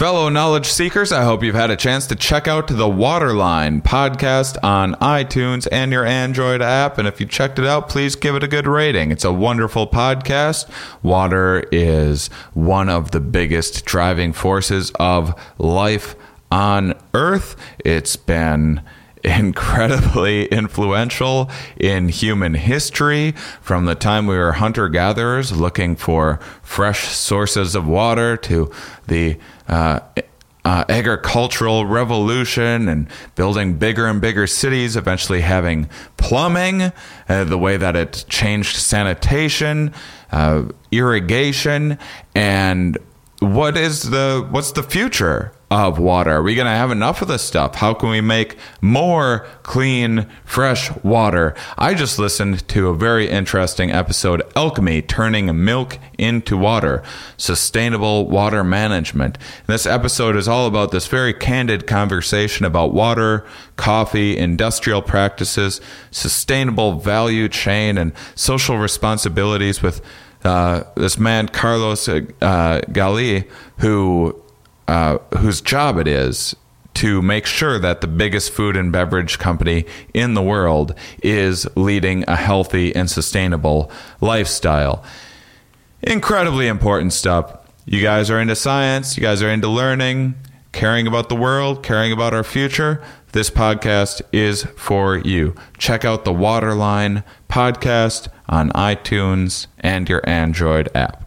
[0.00, 4.56] Fellow knowledge seekers, I hope you've had a chance to check out the Waterline podcast
[4.64, 6.96] on iTunes and your Android app.
[6.96, 9.10] And if you checked it out, please give it a good rating.
[9.10, 10.70] It's a wonderful podcast.
[11.02, 16.16] Water is one of the biggest driving forces of life
[16.50, 17.54] on Earth.
[17.84, 18.80] It's been
[19.24, 23.32] incredibly influential in human history.
[23.60, 28.70] From the time we were hunter gatherers looking for fresh sources of water to
[29.06, 30.00] the uh,
[30.64, 36.92] uh, agricultural revolution and building bigger and bigger cities, eventually having plumbing,
[37.28, 39.92] uh, the way that it changed sanitation,
[40.32, 41.98] uh, irrigation,
[42.34, 42.98] and
[43.40, 46.32] what is the what's the future of water?
[46.32, 47.76] Are we going to have enough of this stuff?
[47.76, 51.54] How can we make more clean, fresh water?
[51.78, 57.04] I just listened to a very interesting episode, Alchemy Turning Milk into Water,
[57.36, 59.38] Sustainable Water Management.
[59.66, 63.46] This episode is all about this very candid conversation about water,
[63.76, 70.02] coffee, industrial practices, sustainable value chain, and social responsibilities with
[70.44, 74.39] uh, this man Carlos uh, Gali, who
[74.90, 76.56] uh, whose job it is
[76.94, 82.24] to make sure that the biggest food and beverage company in the world is leading
[82.26, 83.88] a healthy and sustainable
[84.20, 85.04] lifestyle.
[86.02, 87.56] Incredibly important stuff.
[87.86, 90.34] You guys are into science, you guys are into learning,
[90.72, 93.00] caring about the world, caring about our future.
[93.30, 95.54] This podcast is for you.
[95.78, 101.19] Check out the Waterline podcast on iTunes and your Android app.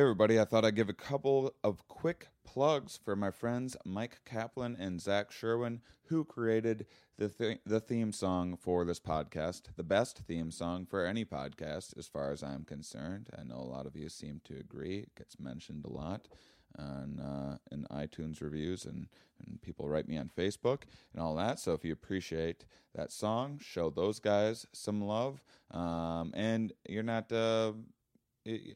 [0.00, 0.40] Hey, everybody.
[0.40, 4.98] I thought I'd give a couple of quick plugs for my friends Myq Kaplan and
[4.98, 6.86] Zach Sherwin, who created
[7.18, 11.98] the, th- the theme song for this podcast, the best theme song for any podcast,
[11.98, 13.28] as far as I'm concerned.
[13.38, 15.00] I know a lot of you seem to agree.
[15.00, 16.28] It gets mentioned a lot
[16.78, 19.06] on uh, in iTunes reviews and,
[19.46, 21.60] and people write me on Facebook and all that.
[21.60, 25.44] So if you appreciate that song, show those guys some love.
[25.72, 27.72] Um, and you're not uh,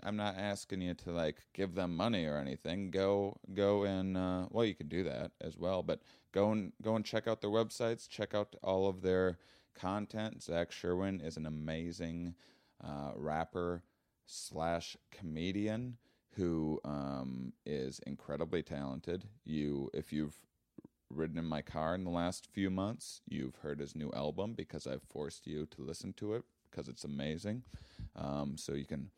[0.03, 2.91] I'm not asking you to like give them money or anything.
[2.91, 6.01] Go go and uh, well, you can do that as well, but
[6.33, 8.09] go and go and check out their websites.
[8.09, 9.39] Check out all of their
[9.75, 10.43] content.
[10.43, 12.35] Zach Sherwin is an amazing
[12.83, 13.83] uh, rapper
[14.27, 15.97] slash comedian
[16.37, 19.25] who um, is incredibly talented.
[19.45, 20.35] You, if you've
[21.11, 24.87] ridden in my car in the last few months, you've heard his new album because
[24.87, 27.63] I've forced you to listen to it because it's amazing.
[28.17, 29.11] Um, so you can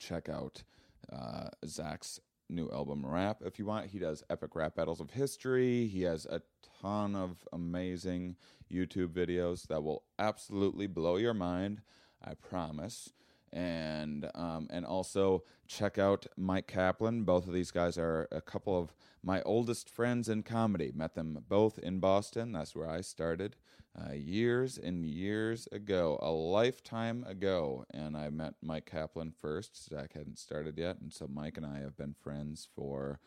[0.00, 0.64] check out
[1.12, 2.18] uh, Zach's
[2.48, 3.86] new album Rap if you want.
[3.86, 5.86] He does epic rap battles of history.
[5.86, 6.42] He has a
[6.80, 8.36] ton of amazing
[8.72, 11.82] YouTube videos that will absolutely blow your mind.
[12.24, 13.12] I promise.
[13.52, 17.24] And um, and also check out Myq Kaplan.
[17.24, 18.94] Both of these guys are a couple of
[19.24, 20.92] my oldest friends in comedy.
[20.94, 22.52] Met them both in Boston.
[22.52, 23.56] That's where I started
[23.98, 27.84] uh, years and years ago, a lifetime ago.
[27.92, 29.88] And I met Myq Kaplan first.
[29.88, 30.98] Zach hadn't started yet.
[31.00, 33.20] And so Myq and I have been friends for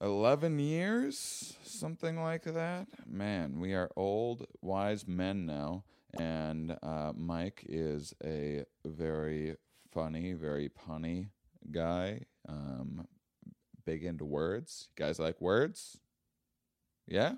[0.00, 2.86] 11 years, something like that.
[3.06, 5.84] Man, we are old, wise men now.
[6.18, 9.56] And uh, Myq is a very
[9.92, 11.28] funny, very punny
[11.70, 12.20] guy.
[12.48, 13.06] Um,
[13.84, 14.88] big into words.
[14.96, 15.98] You guys like words?
[17.06, 17.34] Yeah?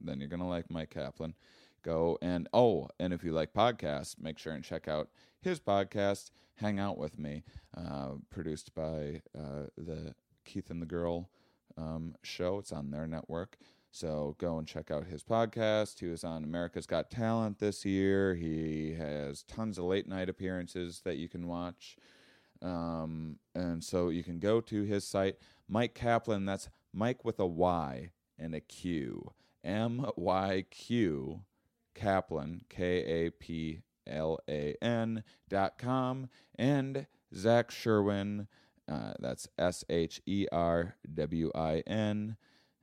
[0.00, 1.34] Then you're going to like Myq Kaplan.
[1.82, 5.08] Go and, oh, and if you like podcasts, make sure and check out
[5.40, 7.44] his podcast, Hang Out With Me,
[7.76, 10.14] uh, produced by uh, the
[10.44, 11.30] Keith and the Girl
[11.76, 12.58] um, show.
[12.58, 13.56] It's on their network.
[13.92, 16.00] So go and check out his podcast.
[16.00, 18.34] He was on America's Got Talent this year.
[18.34, 21.96] He has tons of late night appearances that you can watch.
[22.60, 25.36] Um, and so you can go to his site,
[25.70, 26.44] Myq Kaplan.
[26.44, 29.32] That's Myq with a Y and a Q.
[29.66, 31.42] M Y Q
[31.94, 32.82] Kaplan, K
[33.26, 38.46] A P L A N dot com, and Zach Sherwin,
[38.88, 42.36] uh, that's S H E R W I N.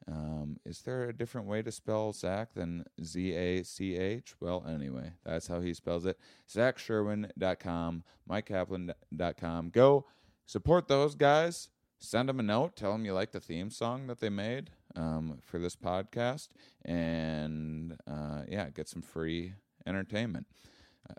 [0.06, 4.36] Um, is there a different way to spell Zach than Z A C H?
[4.42, 6.20] Well, anyway, that's how he spells it.
[6.52, 9.70] ZachSherwin.com, MyqKaplan.com.
[9.70, 10.06] Go
[10.46, 11.70] support those guys.
[12.00, 12.76] Send them a note.
[12.76, 16.50] Tell them you like the theme song that they made um, for this podcast,
[16.86, 19.54] and uh, yeah, get some free
[19.86, 20.48] entertainment.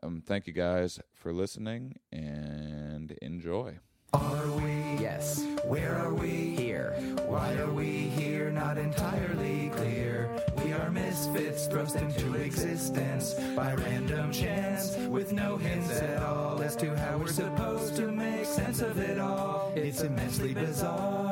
[0.02, 3.78] Um, thank you guys for listening and enjoy.
[4.14, 4.72] Are we?
[5.00, 5.44] Yes.
[5.64, 6.54] Where are we?
[6.54, 6.92] Here.
[7.26, 8.50] Why are we here?
[8.50, 10.30] Not entirely clear.
[10.64, 16.76] We are misfits thrust into existence by random chance with no hints at all as
[16.76, 19.72] to how we're supposed to make sense of it all.
[19.74, 21.23] It's immensely bizarre.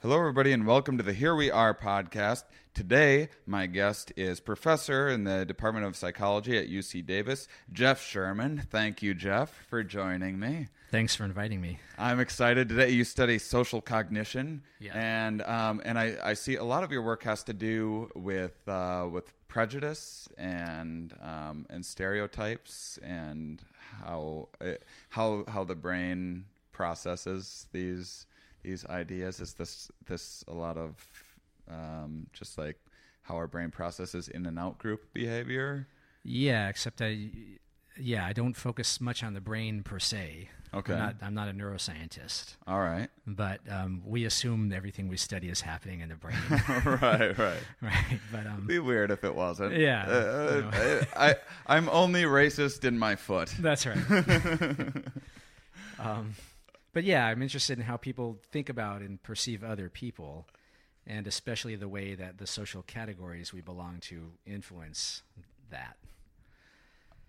[0.00, 2.44] Hello, everybody, and welcome to the Here We Are podcast.
[2.72, 8.62] Today, my guest is professor in the Department of Psychology at UC Davis, Jeff Sherman.
[8.70, 10.68] Thank you, Jeff, for joining me.
[10.92, 11.80] Thanks for inviting me.
[11.98, 12.90] I'm excited today.
[12.90, 14.92] You study social cognition, Yeah.
[14.96, 18.56] and um, and I, I see a lot of your work has to do with
[18.68, 23.60] uh, with prejudice and um, and stereotypes and
[24.04, 28.26] how it, how how the brain processes these
[28.62, 29.40] these ideas.
[29.40, 30.94] Is this this a lot of
[31.70, 32.78] um, just like
[33.22, 35.86] how our brain processes in and out group behavior?
[36.24, 37.28] Yeah, except I,
[37.98, 40.48] yeah, I don't focus much on the brain per se.
[40.74, 40.92] Okay.
[40.92, 45.48] I'm not, I'm not a neuroscientist, All right, but um, we assume everything we study
[45.48, 46.36] is happening in the brain,
[47.00, 47.62] right, right.
[47.80, 48.20] right?
[48.30, 49.76] But um, be weird if it wasn't.
[49.76, 50.04] Yeah.
[50.06, 53.50] Uh, uh, I, I'm only racist in my foot.
[53.58, 53.96] that's right.
[55.98, 56.34] um,
[56.92, 60.46] but yeah, I'm interested in how people think about and perceive other people,
[61.06, 65.22] and especially the way that the social categories we belong to influence
[65.70, 65.96] that.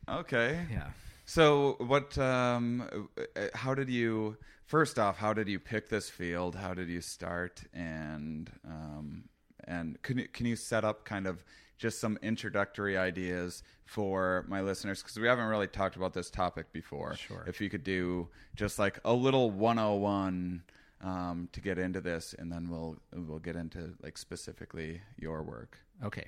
[0.07, 0.65] Okay.
[0.71, 0.89] Yeah.
[1.25, 2.17] So, what?
[2.17, 4.37] Um, uh, how did you?
[4.65, 6.55] First off, how did you pick this field?
[6.55, 7.63] How did you start?
[7.73, 9.25] And um,
[9.65, 11.43] and can you, can you set up kind of
[11.79, 16.71] just some introductory ideas for my listeners because we haven't really talked about this topic
[16.71, 17.15] before.
[17.15, 17.43] Sure.
[17.47, 20.61] If you could do just like a little 101
[21.01, 25.79] um, to get into this, and then we'll we'll get into like specifically your work.
[26.03, 26.27] Okay.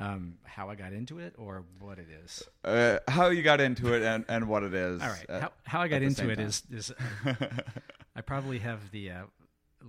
[0.00, 2.44] Um, how I got into it or what it is?
[2.64, 5.02] Uh, how you got into it and, and what it is.
[5.02, 5.26] All right.
[5.28, 6.46] at- how, how I got into it time.
[6.46, 6.92] is is
[8.16, 9.22] I probably have the uh,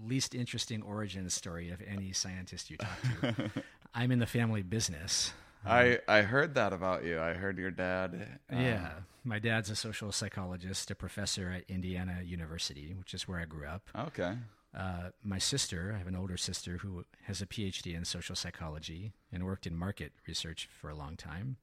[0.08, 3.52] least interesting origin story of any scientist you talk to.
[3.94, 5.34] I'm in the family business.
[5.66, 7.20] I I heard that about you.
[7.20, 8.40] I heard your dad.
[8.52, 8.90] uh, yeah.
[9.24, 13.68] My dad's a social psychologist, a professor at Indiana University, which is where I grew
[13.68, 13.90] up.
[13.96, 14.38] Okay.
[14.76, 19.12] Uh, my sister, I have an older sister who has a PhD in social psychology
[19.32, 21.58] and worked in market research for a long time.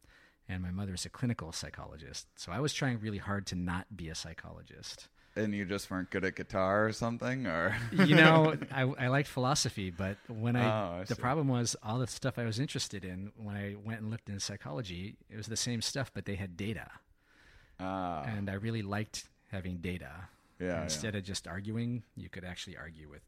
[0.48, 2.26] And my mother is a clinical psychologist.
[2.36, 5.08] So I was trying really hard to not be a psychologist.
[5.36, 9.28] And you just weren't good at guitar or something, or you know, I, I liked
[9.28, 13.04] philosophy, but when I, Oh, I the problem was all the stuff I was interested
[13.04, 16.36] in when I went and looked in psychology, it was the same stuff, but they
[16.36, 16.88] had data,
[17.78, 20.10] Ah, and I really liked having data.
[20.58, 23.22] yeah, Instead of just arguing, you could actually argue with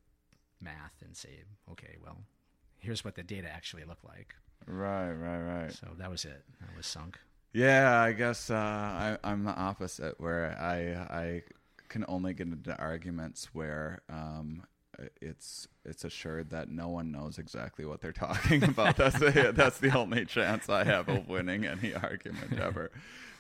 [0.61, 2.16] math and say, okay, well,
[2.78, 4.34] here's what the data actually look like.
[4.66, 5.72] Right, right, right.
[5.72, 6.43] So that was it.
[6.62, 7.19] I was sunk.
[7.52, 11.43] Yeah, I guess uh, I, I'm the opposite, where I I
[11.88, 14.62] can only get into arguments where um,
[15.20, 18.96] it's it's assured that no one knows exactly what they're talking about.
[18.96, 22.90] That's the, that's the only chance I have of winning any argument ever.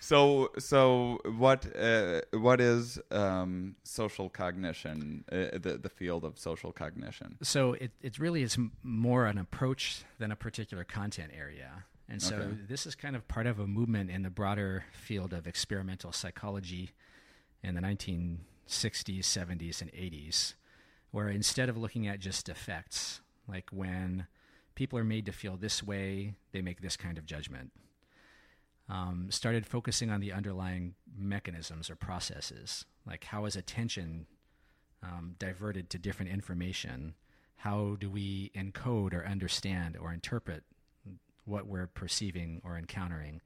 [0.00, 5.24] So so what uh, what is um, social cognition?
[5.30, 7.36] Uh, the the field of social cognition.
[7.42, 11.84] So it, it really is more an approach than a particular content area.
[12.10, 12.56] And so Okay.
[12.68, 16.92] this is kind of part of a movement in the broader field of experimental psychology
[17.62, 18.38] in the 1960s,
[19.20, 20.54] 70s, and 80s,
[21.10, 24.26] where instead of looking at just effects, like when
[24.74, 27.72] people are made to feel this way, they make this kind of judgment,
[28.88, 34.26] um, started focusing on the underlying mechanisms or processes, like how is attention
[35.02, 37.14] um, diverted to different information?
[37.56, 40.64] How do we encode or understand or interpret
[41.44, 43.40] what we're perceiving or encountering?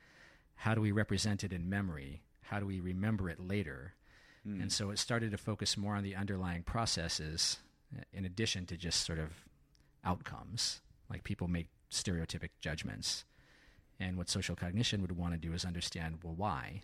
[0.56, 2.22] How do we represent it in memory?
[2.42, 3.94] How do we remember it later?
[4.44, 7.58] And so it started to focus more on the underlying processes
[7.96, 9.30] uh, in addition to just sort of
[10.04, 10.80] outcomes.
[11.08, 13.24] Like people make stereotypic judgments.
[14.00, 16.82] And what social cognition would want to do is understand well, why?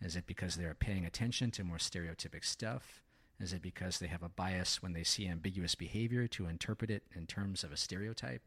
[0.00, 3.02] Is it because they're paying attention to more stereotypic stuff?
[3.40, 7.02] Is it because they have a bias when they see ambiguous behavior to interpret it
[7.14, 8.42] in terms of a stereotype?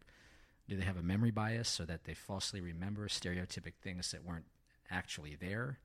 [0.69, 4.45] Do they have a memory bias so that they falsely remember stereotypic things that weren't
[4.89, 5.79] actually there?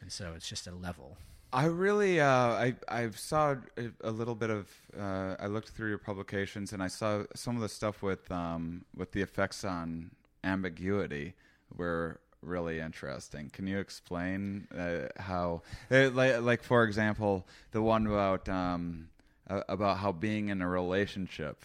[0.00, 1.18] And so it's just a level.
[1.54, 3.56] I really, uh, I I saw
[4.02, 4.68] a, little bit of.
[4.98, 8.84] Uh, I looked through your publications and I saw some of the stuff with um,
[8.96, 10.12] with the effects on
[10.44, 11.34] ambiguity
[11.76, 13.50] were really interesting.
[13.50, 19.08] Can you explain uh, how, uh, like, like for example, the one about um,
[19.46, 21.64] about how being in a relationship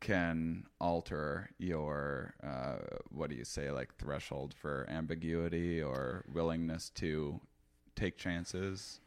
[0.00, 2.76] can alter your uh,
[3.10, 7.40] what do you say like threshold for ambiguity or willingness to
[7.96, 9.00] take chances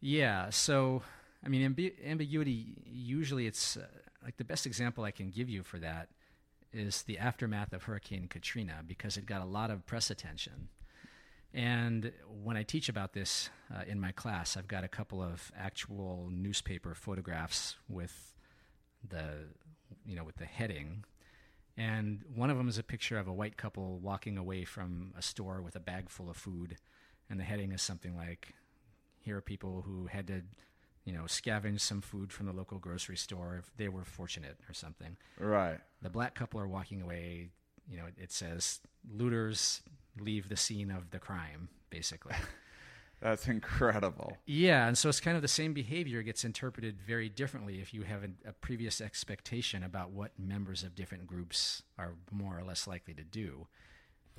[0.00, 0.50] Yeah.
[0.50, 1.02] So,
[1.44, 3.86] I mean, ambi- ambiguity, usually it's uh,
[4.22, 6.08] like the best example I can give you for that
[6.72, 10.68] is the aftermath of Hurricane Katrina because it got a lot of press attention.
[11.54, 12.12] And
[12.44, 16.28] when I teach about this uh, in my class, I've got a couple of actual
[16.30, 18.34] newspaper photographs with
[19.08, 19.46] the
[20.04, 21.04] you know with the heading,
[21.76, 25.22] and one of them is a picture of a white couple walking away from a
[25.22, 26.76] store with a bag full of food,
[27.30, 28.52] and the heading is something like,
[29.26, 30.42] "Here are people who had to."
[31.04, 34.74] You know, scavenge some food from the local grocery store if they were fortunate or
[34.74, 35.16] something.
[35.38, 35.78] Right.
[36.02, 37.50] The black couple are walking away.
[37.88, 39.82] You know, it says looters
[40.18, 42.34] leave the scene of the crime, basically.
[43.20, 44.36] That's incredible.
[44.44, 48.02] Yeah, and so it's kind of the same behavior gets interpreted very differently if you
[48.02, 52.86] have a, a, previous expectation about what members of different groups are more or less
[52.86, 53.68] likely to do.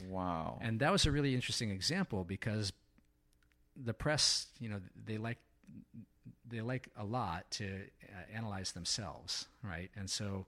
[0.08, 0.60] Wow.
[0.62, 2.72] And that was a really interesting example because
[3.84, 5.38] the press, you know, they like
[6.48, 9.90] they like a lot to uh, analyze themselves, right?
[9.96, 10.46] And so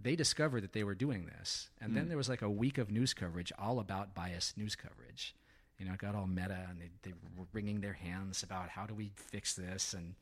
[0.00, 1.68] they discovered that they were doing this.
[1.80, 1.94] And mm.
[1.94, 2.08] then hmm.
[2.10, 5.34] there was like a week of news coverage all about biased news coverage
[5.80, 8.84] you know, it got all meta and they, they were wringing their hands about how
[8.84, 10.14] do we fix this and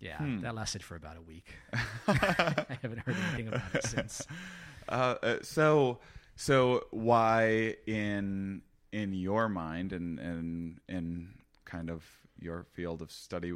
[0.00, 0.40] yeah, hmm.
[0.40, 1.52] that lasted for about a week.
[2.08, 4.26] I haven't heard anything about it since.
[4.88, 5.98] Uh, uh, so,
[6.36, 11.34] so why in in your mind and and in
[11.66, 12.04] kind of
[12.38, 13.52] your field of study,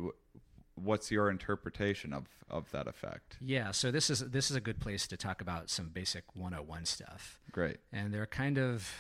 [0.75, 3.38] what's your interpretation of of that effect?
[3.40, 6.85] Yeah, so this is this is a good place to talk about some basic 101
[6.85, 7.40] stuff.
[7.52, 7.79] Great.
[7.93, 8.93] And there are kind of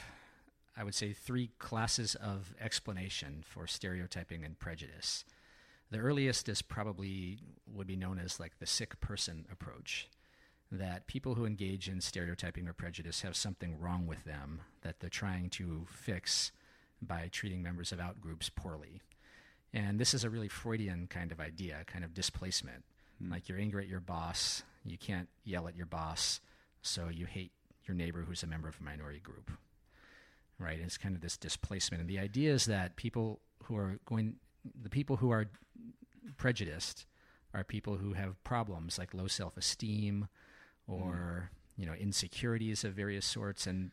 [0.76, 5.26] I would say, three classes of explanation for stereotyping and prejudice.
[5.90, 10.08] The earliest is probably would be known as like the sick person approach,
[10.70, 15.10] that people who engage in stereotyping or prejudice have something wrong with them that they're
[15.10, 16.52] trying to fix
[17.02, 19.00] by treating members of outgroups poorly.
[19.72, 22.84] And this is a really Freudian kind of idea, kind of displacement.
[23.22, 23.30] Mm.
[23.30, 26.40] Like you're angry at your boss, you can't yell at your boss,
[26.82, 27.52] so you hate
[27.86, 29.50] your neighbor who's a member of a minority group
[30.60, 30.78] right?
[30.80, 32.02] It's kind of this displacement.
[32.02, 34.36] And the idea is that people who are going,
[34.80, 35.46] the people who are
[36.36, 37.06] prejudiced
[37.54, 40.28] are people who have problems like low self esteem
[40.86, 41.80] or, mm.
[41.80, 43.66] you know, insecurities of various sorts.
[43.66, 43.90] And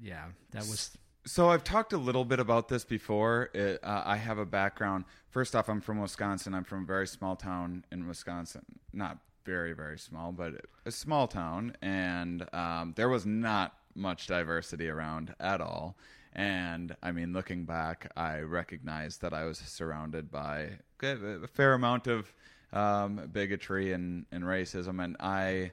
[0.00, 0.96] yeah, that was.
[1.26, 3.50] So I've talked a little bit about this before.
[3.52, 5.04] It, uh, I have a background.
[5.28, 6.54] First off, I'm from Wisconsin.
[6.54, 8.64] I'm from a very small town in Wisconsin.
[8.92, 11.76] Not very, very small, but a small town.
[11.82, 15.96] And um, there was not much diversity around at all.
[16.32, 20.70] And I mean, looking back, I recognize that I was surrounded by
[21.02, 22.32] a fair amount of
[22.72, 25.72] um, bigotry and, and racism, and I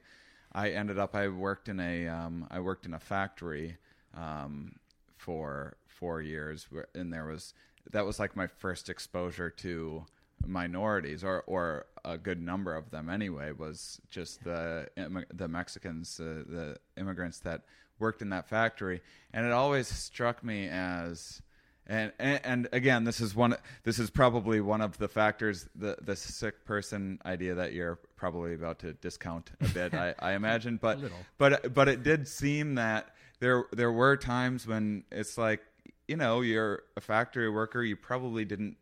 [0.54, 3.78] I ended up I worked in a um, I worked in a factory
[4.16, 4.74] um,
[5.18, 7.54] for four years, and there was
[7.92, 10.06] that was like my first exposure to
[10.46, 13.52] minorities, or or a good number of them anyway.
[13.52, 14.88] Was just the
[15.34, 17.64] the Mexicans, uh, the immigrants that
[18.00, 19.02] worked in that factory,
[19.34, 21.42] and it always struck me as.
[21.90, 23.56] And, and, and again, this is one.
[23.86, 25.70] This is probably one of the factors.
[25.74, 29.94] The the sick person idea that you're probably about to discount a bit.
[29.94, 31.00] I, I imagine, but
[31.38, 35.62] but but it did seem that there there were times when it's like
[36.08, 37.84] you know you're a factory worker.
[37.84, 38.78] You probably didn't.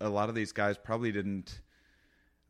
[0.00, 1.60] A lot of these guys probably didn't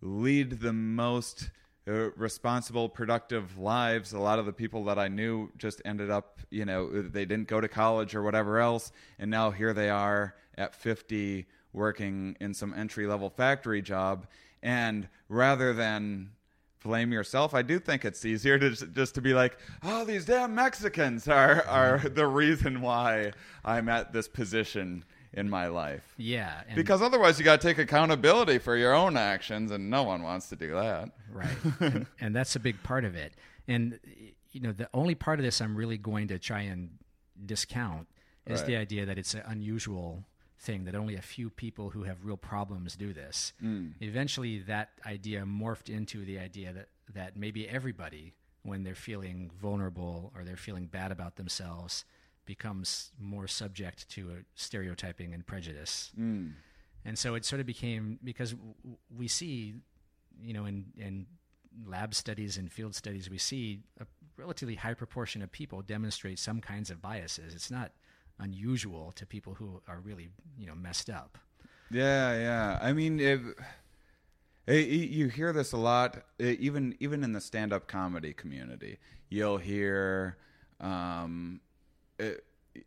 [0.01, 1.51] lead the most
[1.89, 4.13] uh, responsible, productive lives.
[4.13, 7.49] A lot of the people that I knew just ended up, you know, they didn't
[7.49, 12.55] go to college or whatever else, and now here they are at 50 working in
[12.55, 14.27] some entry level factory job.
[14.63, 16.31] And rather than
[16.87, 20.55] blame yourself, I do think it's easier to just to be like, oh, these damn
[20.55, 23.33] Mexicans are are the reason why
[23.65, 26.15] I'm at this position in my life.
[26.17, 26.63] Yeah.
[26.75, 30.49] because otherwise, you got to take accountability for your own actions, and no one wants
[30.49, 31.11] to do that.
[31.31, 31.57] Right.
[31.81, 33.35] and, and, that's a big part of it.
[33.69, 34.01] And,
[34.53, 36.91] you know, the only part of this I'm really going to try and
[37.45, 38.09] discount
[38.47, 38.67] is right.
[38.67, 40.25] the idea that it's an unusual
[40.59, 43.53] thing that only a few people who have real problems do this.
[43.63, 43.93] Mm.
[44.01, 50.33] Eventually, that idea morphed into the idea that, that maybe everybody, when they're feeling vulnerable
[50.35, 52.05] or they're feeling bad about themselves,
[52.47, 56.11] becomes more subject to stereotyping and prejudice.
[56.19, 56.53] Mm.
[57.05, 58.55] And so it sort of became because
[59.17, 59.75] we see,
[60.43, 61.27] you know, in, in
[61.85, 66.61] lab studies and field studies, we see a relatively high proportion of people demonstrate some
[66.61, 67.55] kinds of biases.
[67.55, 67.93] It's not
[68.39, 70.29] unusual to people who are really,
[70.59, 71.39] you know, messed up.
[71.91, 72.79] Yeah, yeah.
[72.81, 73.41] I mean, if,
[74.69, 78.99] you hear this a lot, even even in the stand-up comedy community.
[79.29, 80.37] You'll hear
[80.81, 81.61] um,
[82.19, 82.45] it,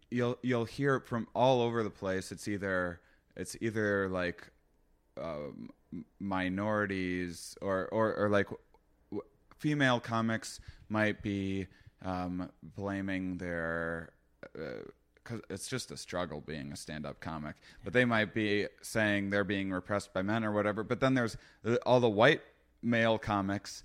[0.09, 2.31] you'll you'll hear it from all over the place.
[2.31, 2.99] It's either
[3.35, 4.51] it's either like
[5.19, 5.69] um,
[6.19, 8.47] minorities or, or or like
[9.57, 11.67] female comics might be
[12.03, 14.11] um, blaming their
[15.29, 17.55] because uh, it's just a struggle being a stand-up comic.
[17.83, 20.83] But they might be saying they're being repressed by men or whatever.
[20.83, 22.41] But then there's uh, all the white
[22.81, 23.83] male comics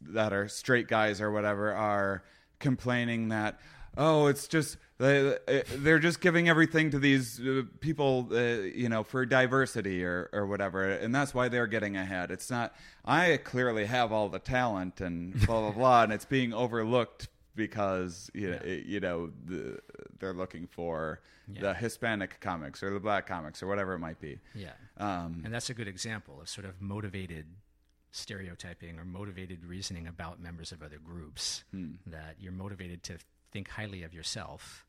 [0.00, 2.22] that are straight guys or whatever are
[2.60, 3.58] complaining that
[3.96, 5.36] oh it's just they,
[5.78, 10.46] they're just giving everything to these uh, people uh, you know for diversity or or
[10.46, 12.74] whatever and that's why they're getting ahead it's not
[13.04, 18.30] i clearly have all the talent and blah blah blah and it's being overlooked because
[18.34, 19.78] you know, it- you know the,
[20.18, 21.60] they're looking for Yeah.
[21.60, 24.72] the hispanic comics or the black comics or whatever it might be Yeah.
[24.96, 27.46] um And that's a good example of sort of motivated
[28.12, 31.64] stereotyping or motivated reasoning about members of other groups.
[31.72, 31.92] Hmm.
[32.06, 33.18] That you're motivated to
[33.50, 34.86] think highly of yourself.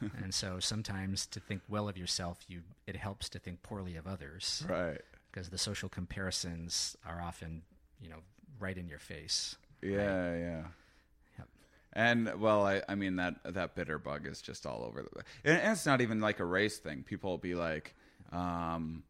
[0.22, 4.06] and so sometimes to think well of yourself, you it helps to think poorly of
[4.06, 7.62] others right because the social comparisons are often,
[8.00, 8.20] you know,
[8.58, 9.56] right in your face.
[9.82, 10.62] Yeah, yeah.
[11.94, 15.22] And well, I, I mean that that bitter bug is just all over the.
[15.44, 17.04] And it's not even like a race thing.
[17.04, 17.94] People will be like,
[18.32, 19.04] um,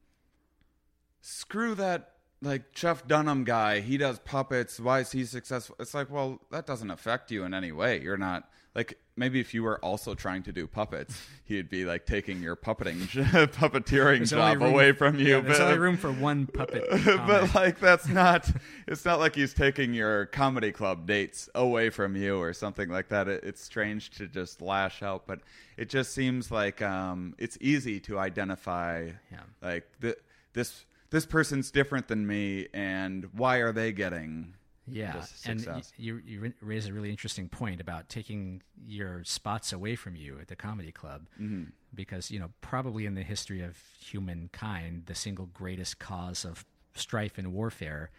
[1.21, 2.11] "Screw that."
[2.43, 4.79] Like Jeff Dunham guy, he does puppets.
[4.79, 5.77] Why is he successful?
[5.79, 8.03] It's like, well, that doesn't affect you in any way.
[8.03, 12.05] You're not like maybe if you were also trying to do puppets, he'd be like
[12.07, 12.99] taking your puppeting
[13.53, 15.37] puppeteering There's job room- away from you.
[15.37, 16.85] Yeah, there's but- only room for one puppet.
[17.27, 18.51] but like that's not
[18.87, 23.09] it's not like he's taking your comedy club dates away from you or something like
[23.09, 25.41] that it, it's strange to just lash out but
[25.77, 29.39] it just seems like um it's easy to identify Yeah.
[29.63, 30.19] like th-
[30.53, 34.55] this this person's different than me and why are they getting
[34.87, 40.15] Yeah, and you you raise a really interesting point about taking your spots away from
[40.17, 41.71] you at the comedy club, Mm-hmm.
[41.95, 46.65] because you know probably in the history of humankind, the single greatest cause of
[46.95, 48.11] strife and warfare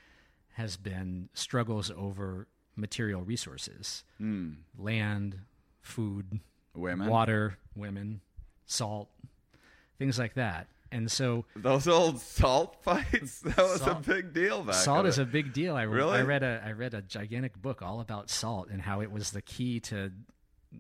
[0.53, 4.03] has been struggles over material resources,
[4.77, 5.39] land,
[5.81, 6.39] food.
[6.74, 7.07] Women?
[7.07, 8.19] water, women,
[8.65, 9.10] salt,
[9.98, 10.67] things like that.
[10.96, 15.10] And so those old salt fights that was Salt- a big deal back salt in
[15.10, 15.75] is a big deal.
[15.75, 16.20] I, re- Really?
[16.20, 19.31] I read a I read a gigantic book all about salt and how it was
[19.31, 20.12] the key to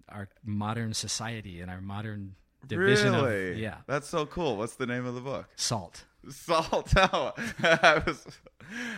[0.09, 2.35] our modern society and our modern
[2.67, 6.05] division really of yeah that's so cool what's the name of the book salt.
[6.29, 6.91] Salt.
[6.95, 8.25] How I was,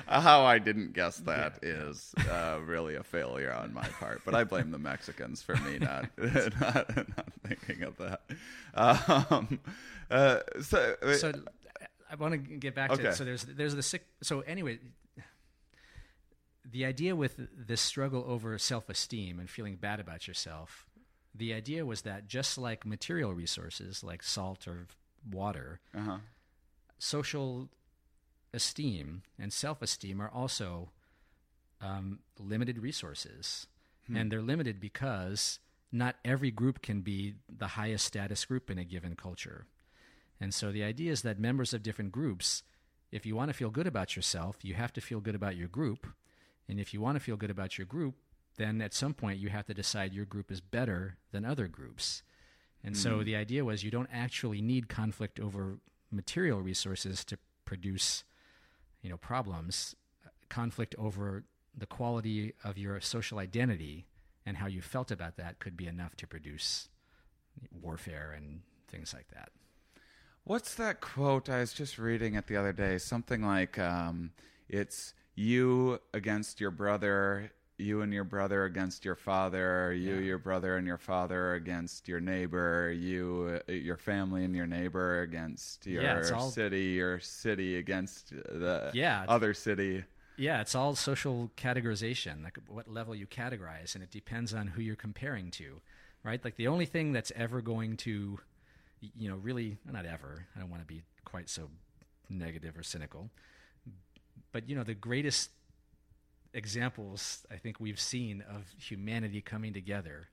[0.08, 4.22] how I didn't guess that is uh, really a failure on my part.
[4.24, 6.06] But I blame the Mexicans for me not
[6.62, 8.22] not, not thinking of that.
[8.74, 9.60] Um,
[10.10, 11.34] uh, so, So
[12.10, 13.12] I want to get back to Okay.
[13.12, 14.80] so there's there's the sick so anyway
[16.70, 20.86] the idea with this struggle over self-esteem and feeling bad about yourself
[21.36, 24.88] the idea was that just like material resources like salt or
[25.30, 26.18] water uh-huh.
[27.00, 27.70] Social
[28.54, 30.90] esteem and self esteem are also
[31.82, 33.68] um, limited resources.
[34.18, 35.60] And they're limited because
[35.92, 39.66] not every group can be the highest status group in a given culture.
[40.40, 42.64] And so the idea is that members of different groups,
[43.12, 45.68] if you want to feel good about yourself, you have to feel good about your
[45.68, 46.08] group.
[46.70, 48.16] And if you want to feel good about your group,
[48.58, 52.24] then at some point you have to decide your group is better than other groups.
[52.84, 55.80] And so the idea was you don't actually need conflict over
[56.12, 58.24] material resources to produce,
[59.02, 59.96] you know, problems.
[60.50, 61.44] Conflict over
[61.78, 64.06] the quality of your social identity
[64.46, 66.88] and how you felt about that could be enough to produce
[67.82, 69.50] warfare and things like that.
[70.44, 72.98] What's that quote I was just reading it the other day?
[72.98, 74.32] Something like, um,
[74.70, 80.22] "It's you against your brother." You and your brother against your father, you, Yeah.
[80.22, 85.22] your brother and your father against your neighbor, you, uh, your family and your neighbor
[85.22, 90.06] against your Yeah, all- city, your city against the Yeah, other city.
[90.38, 94.82] Yeah, it's all social categorization, like what level you categorize, and it depends on who
[94.82, 95.80] you're comparing to,
[96.24, 96.44] right?
[96.44, 98.40] Like the only thing that's ever going to,
[99.02, 101.70] you know, really, not ever, I don't want to be quite so
[102.28, 103.30] negative or cynical,
[104.52, 105.52] but, you know, the greatest
[106.54, 110.30] examples I think we've seen of humanity coming together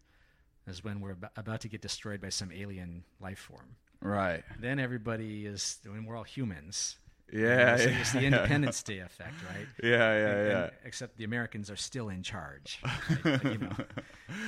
[0.67, 3.77] is when we're ab- about to get destroyed by some alien life form.
[4.01, 4.43] Right.
[4.59, 6.97] Then everybody is, when we're all humans.
[7.33, 7.77] Yeah.
[7.77, 8.27] So yeah, it's the yeah.
[8.27, 9.67] Independence Day effect, right?
[9.83, 10.63] Yeah, yeah, And- yeah.
[10.65, 12.81] and- except the Americans are still in charge.
[13.25, 13.45] right?
[13.45, 13.73] you know,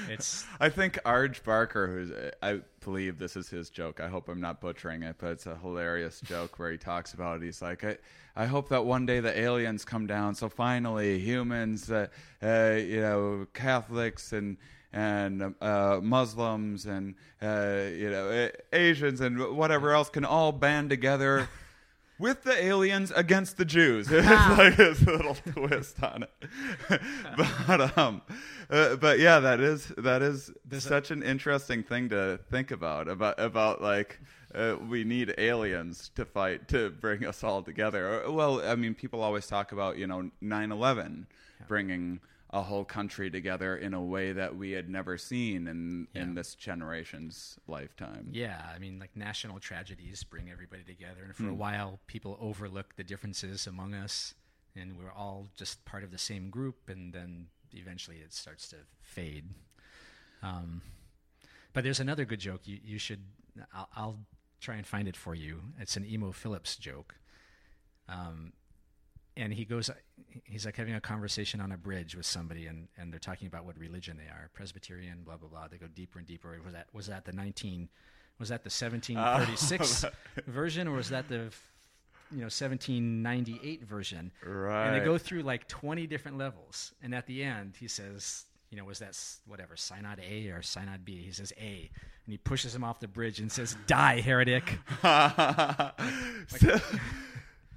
[0.09, 2.13] it's I think Arj Barker, who's
[2.43, 4.01] I believe this is his joke.
[4.01, 7.37] I hope I'm not butchering it, but it's a hilarious joke where he talks about
[7.43, 7.45] it.
[7.45, 7.97] He's like, I,
[8.37, 12.07] I hope that one day the aliens come down, so finally humans, uh,
[12.43, 14.59] uh, you know, Catholics and
[14.93, 21.49] and uh, Muslims and uh, you know Asians and whatever else can all band together.
[22.19, 24.27] With the aliens against the Jews, it's
[24.59, 27.01] like his little twist on it.
[27.67, 28.23] but um,
[28.71, 33.39] uh, but yeah, that is that is such an interesting thing to think about about
[33.39, 34.19] about like
[34.55, 38.25] uh, we need aliens to fight to bring us all together.
[38.25, 41.27] Uh, Well, I mean, people always talk about you know 9/11
[41.69, 46.35] bringing a whole country together in a way that we had never seen in in
[46.35, 48.29] this generation's lifetime.
[48.31, 52.95] Yeah, I mean, like national tragedies bring everybody together, and for a while, people overlook
[52.97, 54.35] the differences among us,
[54.77, 58.77] and we're all just part of the same group, and then eventually it starts to
[59.03, 59.47] fade.
[60.43, 60.83] Um,
[61.73, 62.63] but there's another good joke.
[62.65, 63.25] You you should.
[63.75, 64.19] I'll, I'll
[64.61, 65.63] try and find it for you.
[65.81, 67.17] It's an Emo Philips joke.
[68.09, 68.53] Um,
[69.37, 69.91] and he goes
[70.45, 73.65] he's like having a conversation on a bridge with somebody and, and they're talking about
[73.65, 75.69] what religion they are presbyterian blah blah blah.
[75.69, 76.59] They go deeper and deeper.
[76.65, 77.89] Was that was that the 19
[78.39, 80.11] was that the 1736 uh,
[80.47, 81.51] version or was that the
[82.31, 84.33] you know 1798 version?
[84.45, 86.93] Right and they go through like 20 different levels.
[87.03, 91.05] And at the end he says you know was that whatever synod a or synod
[91.05, 91.23] b?
[91.23, 91.91] He says a.
[92.25, 94.79] And he pushes him off the bridge and says die heretic.
[96.49, 96.81] So,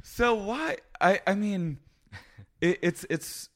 [0.04, 0.78] so why?
[1.02, 1.80] I I mean,
[2.62, 3.50] it, it's it's.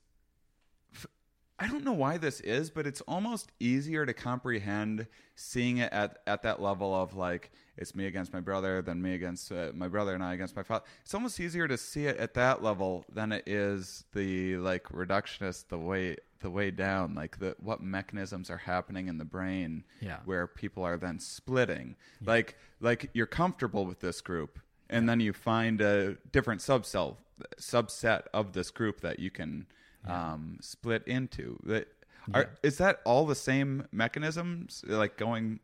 [1.60, 6.18] I don't know why this is, but it's almost easier to comprehend seeing it at
[6.28, 9.88] at that level of like it's me against my brother than me against uh, my
[9.88, 10.84] brother and I against my father.
[11.04, 15.68] It's almost easier to see it at that level than it is the like reductionist
[15.70, 20.18] the way the way down like the what mechanisms are happening in the brain Yeah.
[20.26, 21.96] where people are then splitting.
[22.26, 27.16] Like like you're comfortable with this group and then you find a different subset
[27.60, 29.66] subset of this group that you can
[30.08, 31.60] um, split into.
[31.64, 31.88] That
[32.34, 35.60] are, is that all the same mechanisms like going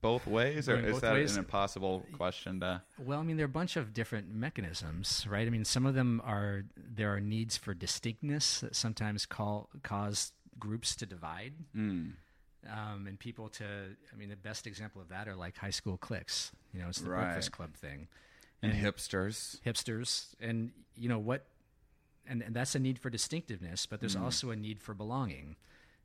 [0.00, 1.32] both ways or is that ways?
[1.34, 5.46] an impossible question to Well, I mean, there are a bunch of different mechanisms, right?
[5.46, 10.32] I mean, some of them are there are needs for distinctness that sometimes call cause
[10.58, 12.12] groups to divide, Mm.
[12.70, 13.64] um, and people to.
[13.64, 16.52] I mean, the best example of that are like high school cliques.
[16.72, 17.24] You know, it's the Right.
[17.24, 18.08] Breakfast Club thing,
[18.62, 19.60] and hipsters?
[19.62, 21.46] hipsters, and you know what,
[22.26, 24.24] and, and that's a need for distinctiveness, but there's mm-hmm.
[24.24, 25.56] also a need for belonging.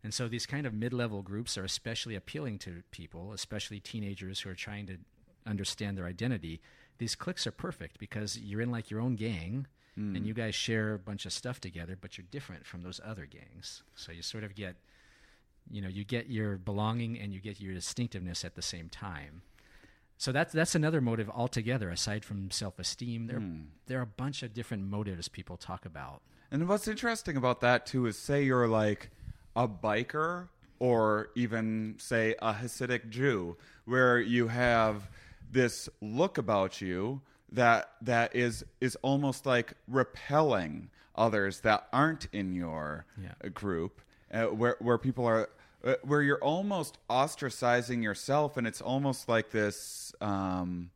[0.03, 4.49] And so these kind of mid-level groups are especially appealing to people, especially teenagers who
[4.51, 4.97] are trying to
[5.47, 6.61] understand their identity.
[6.99, 9.65] These cliques are perfect because you're in like your own gang
[9.95, 10.25] and mm.
[10.25, 13.81] you guys share a bunch of stuff together, but you're different from those other gangs.
[13.95, 14.75] So you sort of get
[15.69, 19.41] you know, you get your belonging and you get your distinctiveness at the same time.
[20.17, 23.28] So that's that's another motive altogether aside from self-esteem.
[23.28, 23.43] There
[23.88, 26.21] there are a bunch of different motives people talk about.
[26.51, 29.10] And what's interesting about that too is say you're like
[29.56, 30.47] a biker
[30.80, 35.10] or even say a Hasidic Jew where you have
[35.51, 42.54] this look about you that that is is almost like repelling others that aren't in
[42.54, 43.49] your Yeah.
[43.49, 44.01] group
[44.34, 45.49] uh, where where people are
[46.04, 50.89] where you're almost ostracizing yourself and it's almost like this um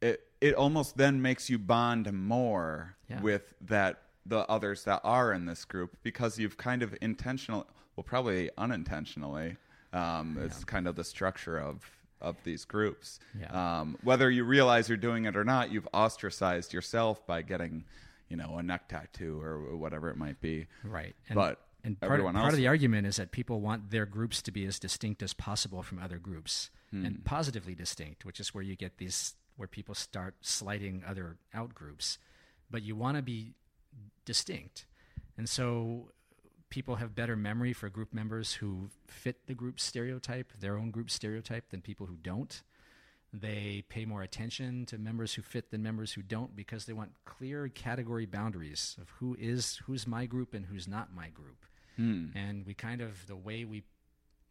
[0.00, 3.20] it it almost then makes you bond more Yeah.
[3.20, 7.66] with that the others that are in this group because you've kind of intentional
[7.96, 9.56] well probably unintentionally
[9.92, 11.84] um it's kind of the structure of
[12.20, 13.80] of these groups Yeah.
[13.80, 17.84] um whether you realize you're doing it or not you've ostracized yourself by getting
[18.28, 21.16] you know a neck tattoo or whatever it might be Right.
[21.28, 24.42] And, But and part, everyone part of the argument is that people want their groups
[24.42, 27.04] to be as distinct as possible from other groups Hmm.
[27.06, 31.74] and positively distinct, which is where you get these where people start sliding other out
[31.74, 32.18] groups.
[32.70, 33.54] But you want to be
[34.24, 34.86] distinct.
[35.36, 36.10] And so
[36.68, 41.10] people have better memory for group members who fit the group stereotype, their own group
[41.10, 42.62] stereotype, than people who don't.
[43.32, 47.12] They pay more attention to members who fit than members who don't because they want
[47.24, 51.64] clear category boundaries of who is who's my group and who's not my group.
[52.34, 53.82] And we kind of the way we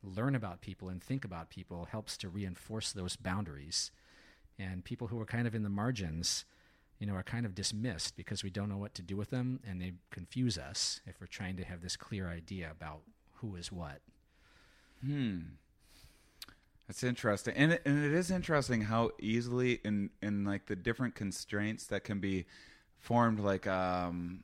[0.03, 3.91] learn about people and think about people helps to reinforce those boundaries.
[4.57, 6.45] And people who are kind of in the margins,
[6.99, 9.59] you know, are kind of dismissed because we don't know what to do with them
[9.67, 13.01] and they confuse us if we're trying to have this clear idea about
[13.35, 14.01] who is what.
[15.03, 15.39] Hmm.
[16.87, 21.13] That's interesting, and it, and it is interesting how easily in in like the different
[21.13, 22.45] constraints that can be
[22.97, 24.41] formed, like um,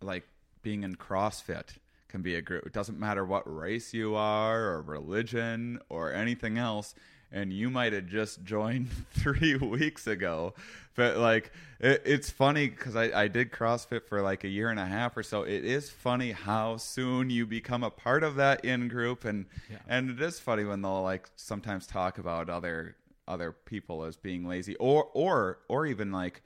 [0.00, 0.26] like
[0.62, 1.76] being in CrossFit
[2.14, 2.64] can be a group.
[2.64, 6.94] It doesn't matter what race you are or religion or anything else,
[7.32, 10.54] and you might have just joined three weeks ago,
[10.94, 11.50] but like
[11.80, 15.16] it, it's funny because I, I did CrossFit for like a year and a half
[15.16, 15.42] or so.
[15.42, 19.78] It is funny how soon you become a part of that in group, and Yeah.
[19.88, 22.94] and it is funny when they'll like sometimes talk about other
[23.26, 26.42] other people as being lazy, or or or even like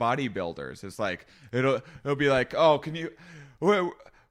[0.00, 0.84] bodybuilders.
[0.84, 3.10] It's like it'll it'll be like, oh, can you?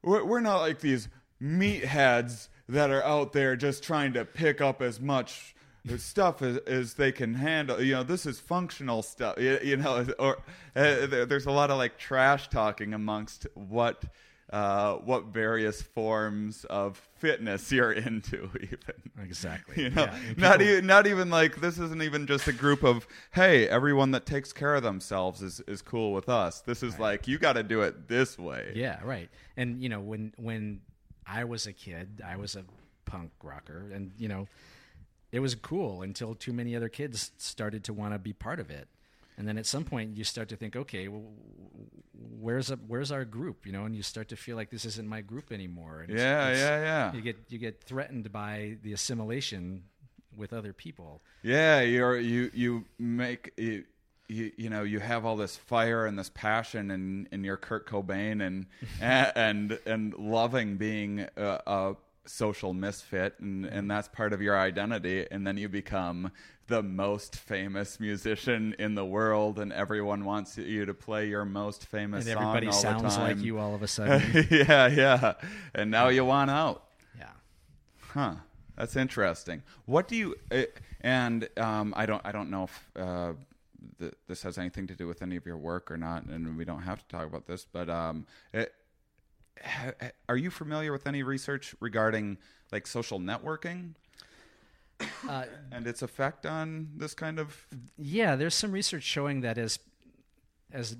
[0.03, 1.09] We're not like these
[1.41, 5.55] meatheads that are out there just trying to pick up as much
[5.97, 7.81] stuff as, is they can handle.
[7.81, 9.39] You know, this is functional stuff.
[9.39, 10.37] You, you know, or
[10.75, 14.03] uh, there's a lot of like trash talking amongst what
[14.51, 18.77] uh, what various forms of fitness you're into even
[19.21, 19.83] Exactly.
[19.83, 22.53] you know Yeah, and not people- even not even like this isn't even just a
[22.53, 26.81] group of hey everyone that takes care of themselves is is cool with us this
[26.83, 29.29] is like you got to do it this way Yeah, right.
[29.57, 30.81] And you know, when when
[31.25, 32.63] I was a kid, I was a
[33.05, 34.47] punk rocker, and you know,
[35.31, 38.69] it was cool until too many other kids started to want to be part of
[38.69, 38.87] it.
[39.37, 41.21] And then at some point, you start to think, okay, well,
[42.39, 43.65] where's a, where's our group?
[43.65, 46.01] You know, and you start to feel like this isn't my group anymore.
[46.01, 49.83] And yeah it's- yeah yeah You get you get threatened by the assimilation
[50.35, 51.21] with other people.
[51.43, 53.83] Yeah, you're you you make you,
[54.27, 57.87] you you know you have all this fire and this passion and and you're Kurt
[57.87, 58.65] Cobain and
[59.01, 61.95] and and loving being a, a
[62.27, 66.31] social misfit and and that's part of your identity and then you become
[66.67, 71.85] the most famous musician in the world and everyone wants you to play your most
[71.85, 73.37] famous And song everybody sounds the time.
[73.37, 74.47] like you all of a sudden.
[74.51, 75.33] yeah, yeah.
[75.73, 76.83] And now you want out.
[77.17, 77.29] yeah.
[78.01, 78.35] Huh.
[78.75, 79.63] That's interesting.
[79.85, 80.35] What do you?
[80.51, 80.63] Uh,
[81.01, 82.21] and um, I don't.
[82.23, 83.33] I don't know if uh,
[83.99, 86.63] th- this has anything to do with any of your work or not, and we
[86.63, 87.65] don't have to talk about this.
[87.65, 88.71] But um, it, ha-
[90.27, 92.37] are you familiar with any research regarding
[92.71, 93.95] like social networking
[95.29, 97.67] Uh, and its effect on this kind of?
[97.97, 99.79] Yeah, there's some research showing that as
[100.71, 100.97] as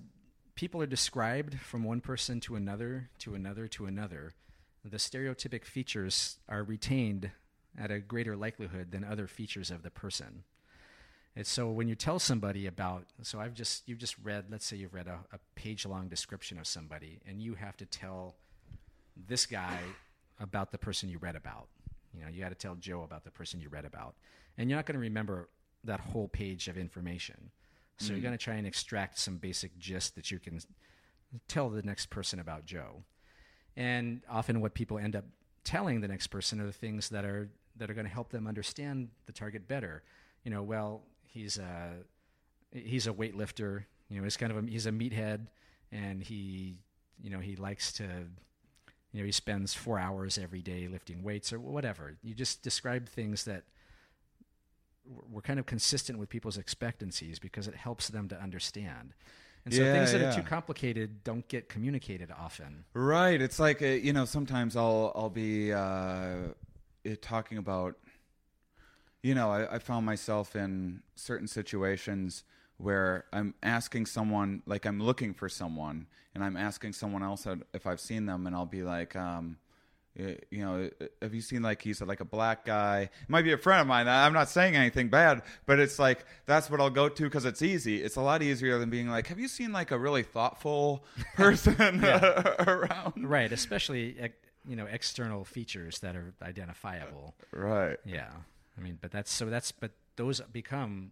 [0.56, 4.34] people are described from one person to another to another to another,
[4.86, 7.32] the stereotypic features are retained
[7.78, 10.44] at a greater likelihood than other features of the person.
[11.36, 14.78] And so when you tell somebody about, so I've just you've just read, let's say
[14.78, 18.36] you've read a, a page long description of somebody, and you have to tell
[19.28, 19.80] this guy
[20.40, 21.68] about the person you read about.
[22.14, 24.16] You know, you got to tell Joe about the person you read about,
[24.58, 25.50] and you're not going to remember
[25.84, 27.52] that whole page of information.
[27.98, 28.24] So you're mm.
[28.24, 30.60] going to try and extract some basic gist that you can
[31.48, 33.04] tell the next person about Joe.
[33.76, 35.26] And often, what people end up
[35.64, 38.48] telling the next person are the things that are that are going to help them
[38.48, 40.04] understand the target better.
[40.44, 41.94] You know, well, he's a
[42.72, 43.84] he's a weightlifter.
[44.10, 45.48] You know, he's kind of a, he's a meathead,
[45.92, 46.80] and he
[47.22, 48.06] you know he likes to
[49.12, 52.18] you know he spends four hours every day lifting weights or whatever.
[52.22, 53.64] You just describe things that
[55.32, 59.14] were kind of consistent with people's expectancies because it helps them to understand.
[59.66, 60.30] And so Yeah, things that yeah.
[60.30, 62.86] are too complicated don't get communicated often.
[62.94, 63.42] Right.
[63.42, 64.26] It's like uh, you know.
[64.26, 66.54] Sometimes I'll I'll be uh,
[67.22, 67.96] talking about.
[69.24, 72.44] You know, I, I found myself in certain situations
[72.78, 77.88] where I'm asking someone, like I'm looking for someone, and I'm asking someone else if
[77.88, 79.58] I've seen them, and I'll be like, um,
[80.16, 80.90] you know,
[81.22, 83.02] have you seen like he's like a black guy?
[83.02, 84.08] It might be a friend of mine.
[84.08, 87.62] I'm not saying anything bad, but it's like that's what I'll go to because it's
[87.62, 88.02] easy.
[88.02, 91.04] It's a lot easier than being like, have you seen like a really thoughtful
[91.36, 93.30] person around?
[93.30, 94.18] Right, especially
[94.68, 97.36] you know external features that are identifiable.
[97.52, 97.98] Right.
[98.06, 98.32] Yeah,
[98.78, 101.12] I mean, but that's so that's but those become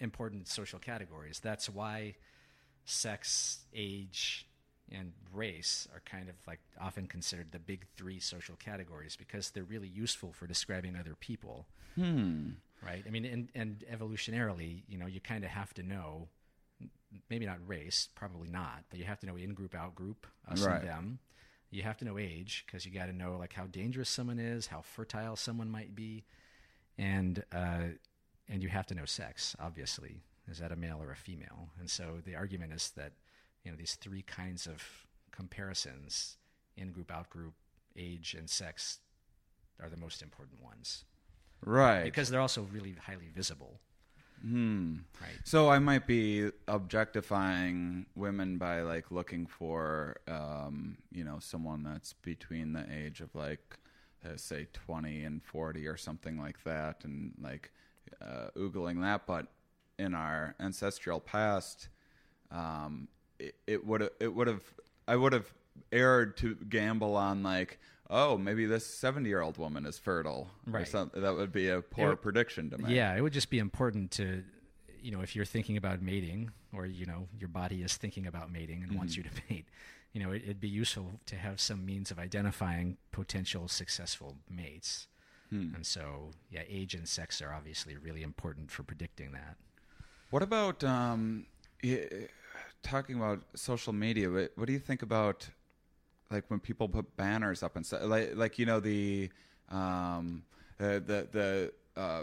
[0.00, 1.40] important social categories.
[1.40, 2.14] That's why
[2.84, 4.46] sex, age,
[4.90, 9.62] and race are kind of like often considered the big three social categories because they're
[9.64, 11.66] really useful for describing other people.
[11.94, 12.50] Hmm.
[12.84, 13.04] Right.
[13.06, 16.28] I mean, and and evolutionarily, you know, you kind of have to know.
[17.28, 20.64] Maybe not race, probably not, but you have to know in group, out group, us
[20.64, 20.80] Right.
[20.80, 21.18] and them.
[21.70, 24.68] You have to know age because you got to know like how dangerous someone is,
[24.68, 26.24] how fertile someone might be,
[26.96, 27.82] and uh,
[28.50, 29.56] and you have to know sex.
[29.58, 31.70] Obviously, is that a male or a female?
[31.78, 33.12] And so the argument is that
[33.64, 34.82] you know these three kinds of
[35.30, 36.36] comparisons
[36.76, 37.54] in group, out group,
[37.96, 38.98] age, and sex
[39.82, 41.04] are the most important ones
[41.64, 42.04] Right.
[42.04, 43.80] because they're also really highly visible.
[44.42, 44.98] Hmm.
[45.20, 45.38] Right.
[45.44, 52.14] So I might be objectifying women by like looking for, um, you know, someone that's
[52.14, 53.76] between the age of like,
[54.24, 57.70] uh, say, twenty and forty or something like that, and like
[58.20, 59.26] uh, oogling that.
[59.26, 59.46] But
[59.98, 61.88] in our ancestral past,
[62.50, 64.62] um, it, it would it would have
[65.08, 65.52] I would have
[65.92, 67.78] erred to gamble on like.
[68.12, 70.50] Oh, maybe this seventy-year-old woman is fertile.
[70.66, 70.88] Or Right.
[70.88, 71.22] something.
[71.22, 72.90] That would be a poor would- prediction to make.
[72.90, 74.42] Yeah, it would just be important to,
[75.00, 78.50] you know, if you're thinking about mating, or you know, your body is thinking about
[78.50, 79.66] mating and wants you to mate.
[80.12, 85.06] You know, it, it'd be useful to have some means of identifying potential successful mates.
[85.74, 89.56] And so, yeah, age and sex are obviously really important for predicting that.
[90.30, 91.46] What about um,
[92.82, 94.30] talking about social media?
[94.30, 95.48] What, what do you think about
[96.30, 98.02] like when people put banners up and stuff?
[98.04, 99.30] Like, like you know the
[99.68, 100.44] um,
[100.78, 102.22] uh, the the uh,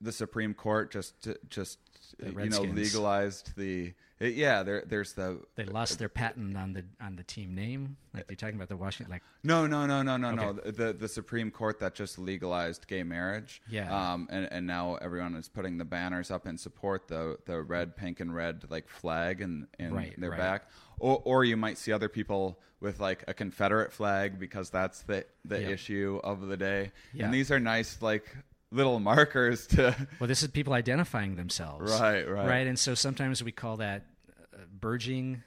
[0.00, 1.78] the Supreme Court just just
[2.18, 4.62] you know legalized the it- yeah.
[4.62, 7.96] There there's the They lost their patent on the on the team name.
[8.14, 10.48] Like you're talking about the Washington, like No, no, no, no, no, no.
[10.50, 10.70] Okay.
[10.70, 13.60] The the Supreme Court that just legalized gay marriage.
[13.68, 13.90] Yeah.
[14.12, 17.96] Um, and and now everyone is putting the banners up in support the the red,
[17.96, 20.38] pink, and red like flag in in Right, their right.
[20.38, 20.66] back.
[21.00, 25.24] Or or you might see other people with like a Confederate flag because that's the
[25.44, 25.68] the Yeah.
[25.70, 26.92] issue of the day.
[27.12, 27.24] Yeah.
[27.24, 28.36] And these are nice like
[28.72, 29.94] little markers to.
[30.18, 32.46] well, this is people identifying themselves, Right, right.
[32.48, 32.66] right.
[32.66, 34.06] And so sometimes we call that
[34.54, 35.42] uh, BIRGing,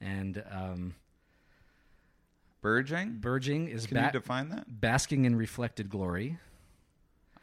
[0.00, 0.94] and um,
[2.62, 3.20] BIRGing?
[3.20, 4.80] BIRGing is Can ba- you define that?
[4.80, 6.38] basking in reflected glory,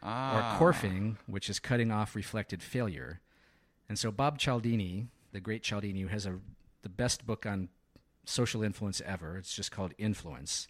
[0.02, 0.56] Ah.
[0.56, 3.20] or CORFing, which is cutting off reflected failure.
[3.88, 6.38] And so Bob Cialdini, the great Cialdini, who has a
[6.82, 7.70] the best book on
[8.26, 9.38] social influence ever.
[9.38, 10.68] It's just called Influence.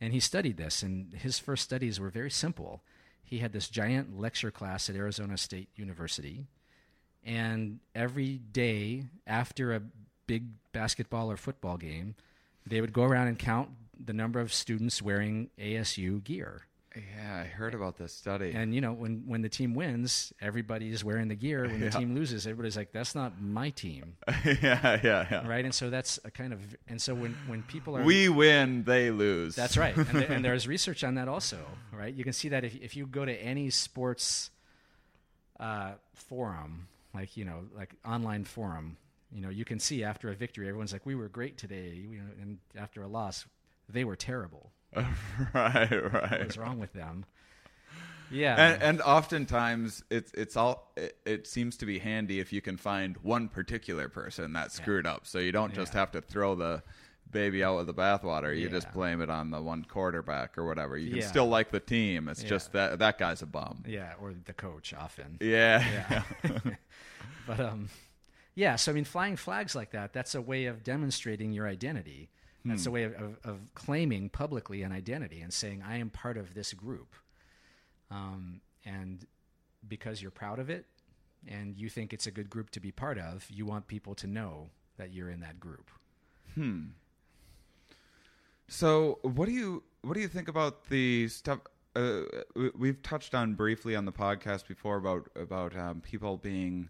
[0.00, 2.82] And he studied this, and his first studies were very simple.
[3.24, 6.46] He had this giant lecture class at Arizona State University,
[7.24, 9.82] and every day after a
[10.26, 12.14] big basketball or football game,
[12.66, 16.66] they would go around and count the number of students wearing ASU gear.
[16.94, 18.52] Yeah, I heard about this study.
[18.54, 21.62] And you know, when when the team wins, everybody's wearing the gear.
[21.62, 21.98] When the Yeah.
[21.98, 25.46] team loses, everybody's like, "That's not my team," yeah, yeah, yeah.
[25.48, 25.64] right?
[25.64, 26.60] And so that's a kind of.
[26.88, 29.54] And so when when people are We win, they lose.
[29.56, 32.12] That's right, and, and there's research on that also, right?
[32.12, 34.50] You can see that if if you go to any sports
[35.60, 38.96] uh, forum, like you know, like online forum,
[39.32, 42.18] you know, you can see after a victory, everyone's like, "We were great today," you
[42.18, 43.46] know, and after a loss,
[43.88, 44.72] they were terrible.
[45.54, 46.40] right, right.
[46.40, 47.24] What's wrong with them?
[48.30, 52.62] Yeah, And, and oftentimes it's it's all it, it seems to be handy if you
[52.62, 56.00] can find one particular person that screwed up, so you don't just Yeah.
[56.00, 56.82] have to throw the
[57.30, 58.58] baby out with the bathwater.
[58.58, 60.96] You just blame it on the one quarterback or whatever.
[60.96, 61.26] You can Yeah.
[61.26, 62.28] still like the team.
[62.28, 62.48] It's Yeah.
[62.48, 63.84] just that that guy's a bum.
[63.86, 65.36] yeah, or the coach often.
[65.40, 66.62] Yeah, Yeah.
[67.46, 67.90] but um,
[68.54, 68.76] yeah.
[68.76, 72.30] So I mean, flying flags like that, that's a way of demonstrating your identity.
[72.64, 72.94] That's a Hmm.
[72.94, 76.72] way of, of, of claiming publicly an identity and saying, I am part of this
[76.72, 77.14] group.
[78.10, 79.26] Um, and
[79.88, 80.86] because you're proud of it
[81.48, 84.26] and you think it's a good group to be part of, you want people to
[84.26, 85.90] know that you're in that group.
[86.54, 86.88] Hmm.
[88.68, 91.60] So, what do you what do you think about the stuff?
[91.94, 92.22] Uh,
[92.56, 96.88] we- we've touched on briefly on the podcast before about about um, people being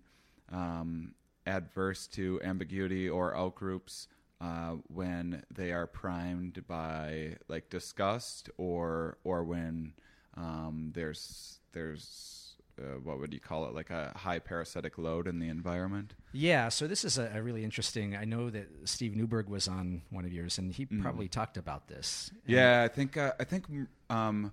[0.53, 1.15] um,
[1.47, 4.07] adverse to ambiguity or outgroups
[4.43, 9.93] uh, when they are primed by like disgust or or when
[10.37, 15.39] um, there's there's uh, what would you call it like a high parasitic load in
[15.39, 16.15] the environment.
[16.33, 18.17] Yeah, so this is a, a really interesting.
[18.17, 21.89] I know that Steve Neuberg was on one of yours, and he probably talked about
[21.89, 22.31] this.
[22.47, 23.67] Yeah, I think uh, I think
[24.11, 24.53] um,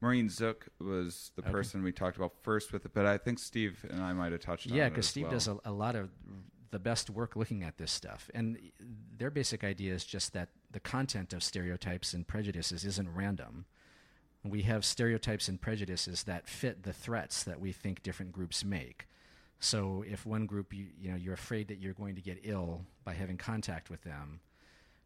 [0.00, 3.84] Maureen Zuk was the person we talked about first with it, but I think Steve
[3.90, 5.32] and I might have touched on Yeah, because Steve well.
[5.32, 6.10] does a, a lot of
[6.70, 8.30] the best work looking at this stuff.
[8.34, 8.58] And
[9.16, 13.66] their basic idea is just that the content of stereotypes and prejudices isn't random.
[14.44, 19.06] We have stereotypes and prejudices that fit the threats that we think different groups make.
[19.60, 22.82] So if one group you you know you're afraid that you're going to get ill
[23.04, 24.40] by having contact with them,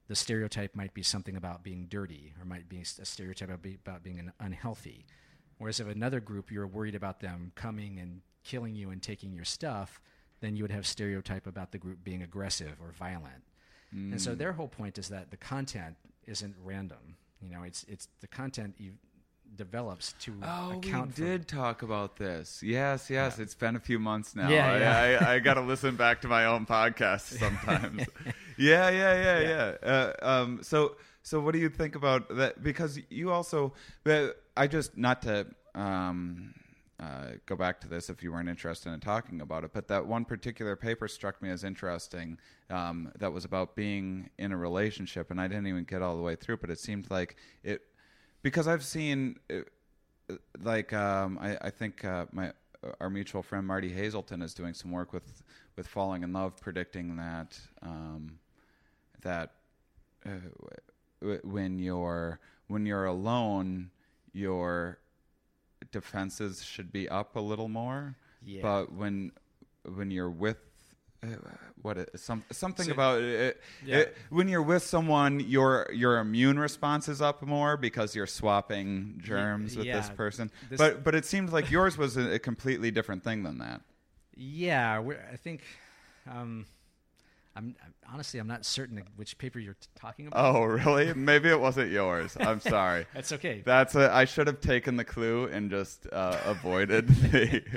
[0.08, 4.30] the stereotype might be something about being dirty or might be a stereotype about, being
[4.40, 5.06] unhealthy.
[5.58, 9.44] Whereas if another group you're worried about them coming and killing you and taking your
[9.44, 10.00] stuff,
[10.42, 13.42] then you would have stereotype about the group being aggressive or violent.
[13.92, 14.20] And Mm.
[14.20, 17.16] so their whole point is that the content isn't random.
[17.42, 18.92] You know, it's it's the content you
[19.54, 22.62] develops to Oh, we account for did talk about this.
[22.62, 23.36] Yes, yes.
[23.36, 23.42] Yeah.
[23.42, 24.48] It's been a few months now.
[24.48, 25.18] Yeah, I, yeah.
[25.28, 28.06] I, I got to listen back to my own podcast sometimes.
[28.56, 29.88] yeah, yeah, yeah, yeah.
[29.92, 32.62] Uh, um, so, so what do you think about that?
[32.62, 33.74] Because you also,
[34.56, 36.54] I just not to um,
[37.02, 40.06] uh, go back to this if you weren't interested in talking about it, but that
[40.06, 42.38] one particular paper struck me as interesting.
[42.70, 46.22] Um, that was about being in a relationship, and I didn't even get all the
[46.22, 47.82] way through, but it seemed like it
[48.42, 49.62] because I've seen uh,
[50.62, 52.52] like um, I, I think uh, my
[53.00, 55.42] our mutual friend Martie Haselton is doing some work with
[55.76, 58.38] with falling in love, predicting that um,
[59.22, 59.54] that
[60.24, 60.30] uh,
[61.42, 62.38] when you're
[62.68, 63.90] when you're alone,
[64.32, 64.98] your
[65.92, 68.16] defenses should be up a little more.
[68.44, 68.62] Yeah.
[68.62, 69.32] But when
[69.84, 70.58] when you're with
[71.22, 71.28] uh,
[71.82, 73.98] what some something So- about it, Yeah.
[73.98, 79.20] it- when you're with someone, your your immune response is up more because you're swapping
[79.22, 80.50] germs with this person.
[80.68, 83.82] This- but but it seemed like yours was a, a completely different thing than that.
[84.34, 85.00] Yeah,
[85.32, 85.62] I think.
[86.28, 86.66] Um,
[87.54, 87.74] I'm,
[88.10, 90.54] honestly I'm not certain which paper you're talking about.
[90.54, 91.12] Oh, really?
[91.16, 92.36] Maybe it wasn't yours.
[92.40, 93.06] I'm sorry.
[93.14, 93.62] That's okay.
[93.64, 97.62] That's a, I should have taken the clue and just uh, avoided the.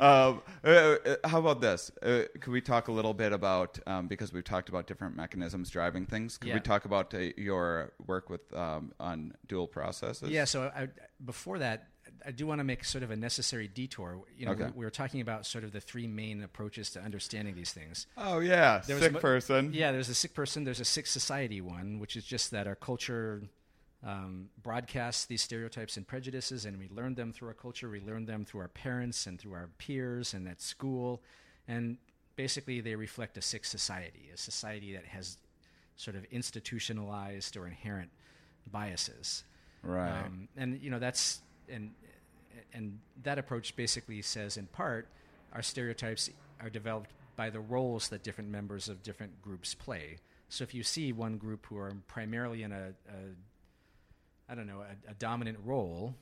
[0.00, 1.90] Um, uh, uh, how about this?
[2.00, 5.70] Uh, could we talk a little bit about um, because we've talked about different mechanisms
[5.70, 6.38] driving things?
[6.38, 6.54] Could Yeah.
[6.54, 10.30] we talk about uh, your work with um, on dual processes?
[10.30, 10.44] Yeah.
[10.44, 10.86] So I,
[11.24, 11.88] before that,
[12.28, 14.20] I do want to make sort of a necessary detour.
[14.36, 14.66] You know, Okay.
[14.66, 18.06] we, we were talking about sort of the three main approaches to understanding these things.
[18.18, 19.72] Oh yeah, There sick mo- person.
[19.72, 20.64] Yeah, there's a sick person.
[20.64, 23.42] There's a sick society one, which is just that our culture
[24.04, 27.88] um, broadcasts these stereotypes and prejudices, and we learn them through our culture.
[27.88, 31.22] We learn them through our parents and through our peers and at school,
[31.66, 31.96] and
[32.36, 35.38] basically they reflect a sick society, a society that has
[35.96, 38.10] sort of institutionalized or inherent
[38.70, 39.44] biases.
[39.82, 40.10] Right.
[40.26, 41.92] Um, and you know that's and
[42.72, 45.08] and that approach basically says in part
[45.52, 46.30] our stereotypes
[46.60, 50.18] are developed by the roles that different members of different groups play.
[50.48, 54.80] So if you see one group who are primarily in a, a I don't know
[54.80, 56.14] a, a dominant role,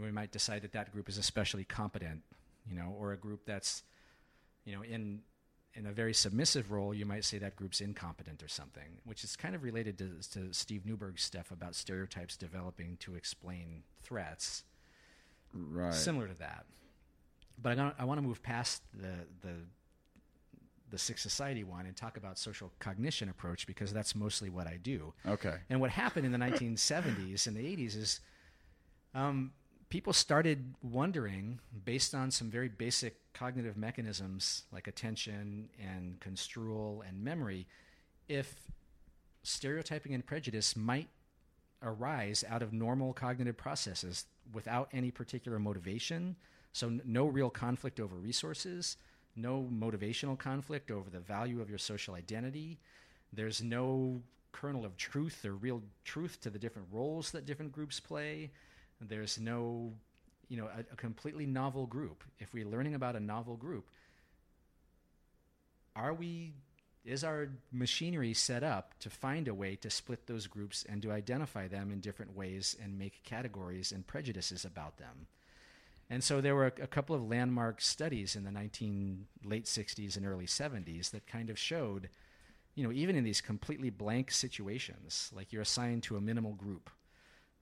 [0.00, 2.22] we might decide that that group is especially competent,
[2.68, 3.82] you know, or a group that's
[4.64, 5.22] you know in
[5.74, 9.36] in a very submissive role, you might say that group's incompetent or something, which is
[9.36, 14.64] kind of related to, to Steve Neuberg's stuff about stereotypes developing to explain threats,
[15.52, 15.94] right.
[15.94, 16.64] similar to that.
[17.62, 19.54] But I, I want to move past the the
[20.90, 24.76] the sick society one and talk about social cognition approach because that's mostly what I
[24.82, 25.12] do.
[25.26, 25.54] Okay.
[25.68, 28.20] And what happened in the 1970s and the 80s is
[29.14, 29.52] um,
[29.88, 37.22] people started wondering, based on some very basic cognitive mechanisms like attention and construal and
[37.22, 37.66] memory,
[38.28, 38.54] if
[39.42, 41.08] stereotyping and prejudice might
[41.82, 46.36] arise out of normal cognitive processes without any particular motivation.
[46.72, 48.96] So, n- no real conflict over resources,
[49.36, 52.78] no motivational conflict over the value of your social identity.
[53.32, 54.22] There's no
[54.52, 58.50] kernel of truth or real truth to the different roles that different groups play.
[59.00, 59.92] There's no,
[60.48, 62.24] you know, a, a completely novel group.
[62.38, 63.88] If we're learning about a novel group,
[65.96, 66.54] are we
[67.04, 71.12] is our machinery set up to find a way to split those groups and to
[71.12, 75.26] identify them in different ways and make categories and prejudices about them?
[76.10, 80.16] And so there were a, a couple of landmark studies in the 19 late 60s
[80.16, 82.08] and early 70s that kind of showed
[82.74, 86.90] you know even in these completely blank situations like you're assigned to a minimal group.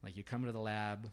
[0.03, 1.11] Like you come to the lab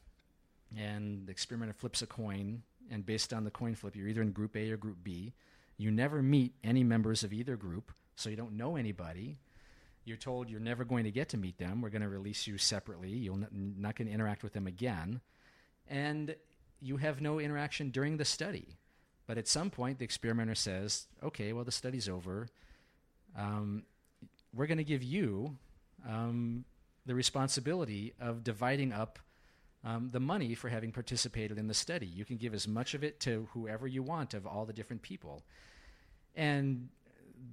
[0.75, 4.31] and the experimenter flips a coin and based on the coin flip you're either in
[4.31, 5.33] group a or group b.
[5.77, 9.37] You never meet any members of either group so you don't know anybody.
[10.03, 11.81] You're told you're never going to get to meet them.
[11.81, 13.09] We're going to release you separately.
[13.09, 15.21] You're not going to interact with them again.
[15.87, 16.35] And
[16.81, 18.77] you have no interaction during the study.
[19.27, 22.47] But at some point the experimenter says okay well the study's over.
[23.37, 23.83] Um,
[24.53, 25.57] we're going to give you
[26.07, 26.63] um,
[27.05, 29.19] the responsibility of dividing up
[29.83, 32.07] um, the money for having participated in the study.
[32.07, 35.01] You can give as much of it to whoever you want of all the different
[35.01, 35.43] people.
[36.35, 36.89] And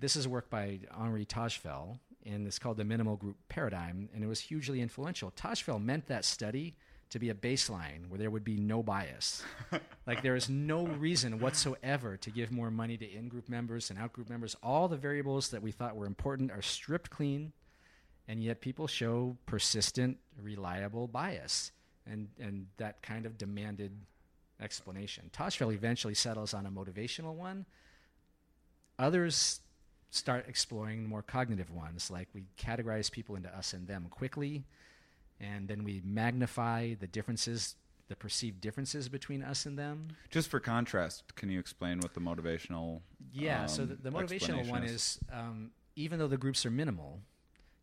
[0.00, 4.22] this is a work by Henri Tajfel, and it's called the minimal group paradigm, and
[4.22, 5.30] it was hugely influential.
[5.32, 6.76] Tajfel meant that study
[7.10, 9.42] to be a baseline where there would be no bias.
[10.06, 14.30] like there is no reason whatsoever to give more money to in-group members and out-group
[14.30, 14.56] members.
[14.62, 17.52] All the variables that we thought were important are stripped clean,
[18.26, 21.72] and yet people show persistent, reliable bias,
[22.06, 23.92] and and that kind of demanded
[24.58, 25.30] explanation.
[25.34, 27.66] Tajfel eventually settles on a motivational one.
[28.98, 29.60] Others
[30.12, 34.62] start exploring more cognitive ones, like we categorize people into us and them quickly,
[35.40, 37.76] and then we magnify the differences,
[38.08, 40.08] the perceived differences between us and them.
[40.30, 43.00] Just for contrast, can you explain what the motivational?
[43.32, 47.20] Yeah, so um, the, the motivational one is um, even though the groups are minimal,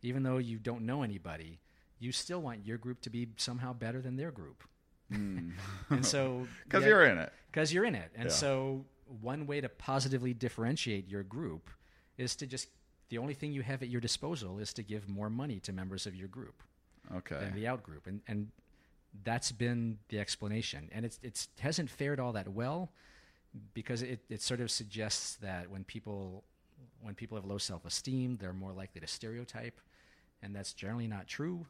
[0.02, 1.58] even though you don't know anybody,
[1.98, 4.62] you still want your group to be somehow better than their group.
[5.10, 5.52] and
[6.02, 7.32] so because yeah, you're in it.
[7.50, 8.12] because you're in it.
[8.14, 8.30] And Yeah.
[8.34, 8.84] so
[9.20, 11.68] one way to positively differentiate your group
[12.20, 12.68] is to just
[13.08, 16.06] the only thing you have at your disposal is to give more money to members
[16.06, 16.62] of your group
[17.12, 17.38] Okay.
[17.40, 18.06] than the out group.
[18.06, 18.48] And and
[19.24, 20.88] that's been the explanation.
[20.92, 22.92] And it's it's hasn't fared all that well
[23.74, 26.44] because it, it sort of suggests that when people
[27.02, 29.80] when people have low self esteem, they're more likely to stereotype,
[30.42, 31.66] and that's generally not true.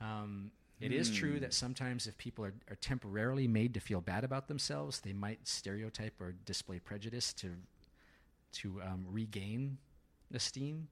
[0.00, 4.24] Um, it is true that sometimes if people are, are temporarily made to feel bad
[4.24, 7.48] about themselves, they might stereotype or display prejudice to
[8.62, 9.78] to um, regain
[10.34, 10.88] esteem.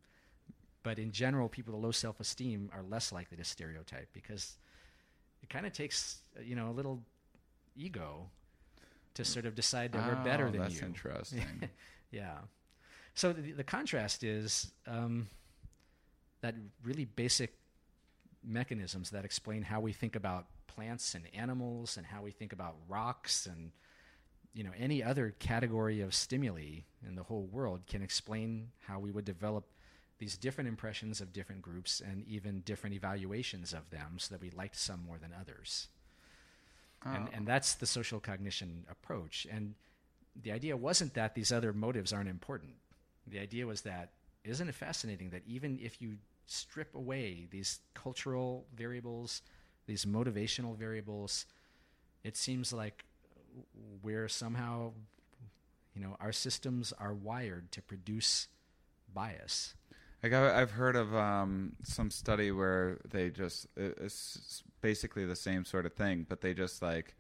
[0.82, 4.58] But in general, people with low self esteem are less likely to stereotype because
[5.42, 7.02] it kind of takes you know a little
[7.76, 8.28] ego
[9.14, 10.86] to sort of decide that we're better Oh, than that's you.
[10.86, 11.68] interesting.
[12.10, 12.38] Yeah.
[13.14, 15.26] So the, the contrast is um,
[16.42, 16.54] that
[16.84, 17.54] really basic
[18.44, 22.76] mechanisms that explain how we think about plants and animals and how we think about
[22.88, 23.72] rocks and
[24.54, 29.10] you know any other category of stimuli in the whole world can explain how we
[29.10, 29.64] would develop
[30.18, 34.48] these different impressions of different groups and even different evaluations of them so that we
[34.50, 35.88] liked some more than others.
[37.04, 37.30] And, Oh.
[37.34, 39.46] and that's the social cognition approach.
[39.50, 39.74] And
[40.40, 42.76] the idea wasn't that these other motives aren't important.
[43.26, 44.12] The idea was that
[44.44, 49.42] isn't it fascinating that even if you strip away these cultural variables,
[49.86, 51.46] these motivational variables,
[52.22, 53.04] it seems like
[54.02, 54.92] we're somehow,
[55.94, 58.48] you know, our systems are wired to produce
[59.12, 59.74] bias.
[60.22, 65.84] Like I've heard of um, some study where they just it's basically the same sort
[65.84, 67.14] of thing, but they just like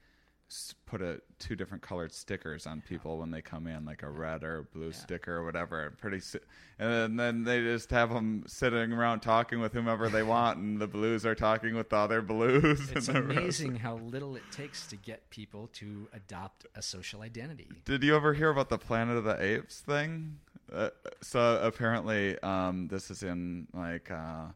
[0.86, 4.44] put a two different colored stickers on people when they come in, like a red
[4.44, 4.92] or a blue Yeah.
[4.92, 5.92] sticker or whatever.
[5.98, 6.38] Pretty, si-
[6.78, 10.86] and then they just have them sitting around talking with whomever they want, and the
[10.86, 12.90] blues are talking with the other blues.
[12.96, 17.68] It's rest- amazing how little it takes to get people to adopt a social identity.
[17.84, 20.38] Did you ever hear about the Planet of the Apes thing?
[20.72, 20.90] Uh,
[21.20, 24.46] so apparently, um, this is in like uh,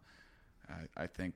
[0.68, 1.34] I, I think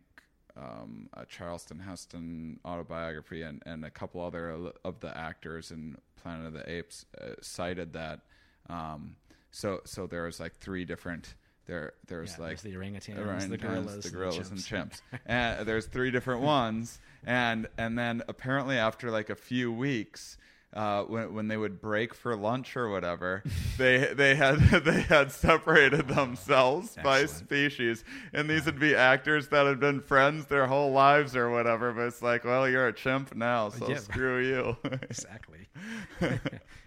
[0.56, 6.46] um, a Charleston Heston autobiography, and, and a couple other of the actors in Planet
[6.46, 8.20] of the Apes uh, cited that.
[8.68, 9.16] Um,
[9.50, 11.34] so so there was like three different
[11.66, 15.00] there there's Yeah, like there's the orangutans, orangutans, the gorillas, the gorillas and chimps.
[15.12, 15.18] chimps.
[15.26, 20.36] and there's three different ones, and and then apparently after like a few weeks.
[20.74, 23.42] Uh, when when they would break for lunch or whatever,
[23.78, 29.66] they they had they had separated themselves by species, and these would be actors that
[29.66, 31.92] had been friends their whole lives or whatever.
[31.92, 33.98] But it's like, well, you're a chimp now, so Yeah.
[33.98, 34.76] screw you.
[35.02, 35.68] exactly.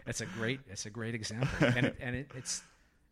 [0.08, 2.64] it's a great it's a great example, and it, and it, it's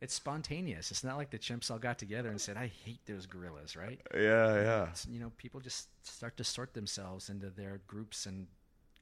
[0.01, 0.89] it's spontaneous.
[0.91, 4.01] It's not like the chimps all got together and said, "I hate those gorillas," right?
[4.13, 4.89] yeah, yeah.
[4.89, 8.47] It's, you know, people just start to sort themselves into their groups and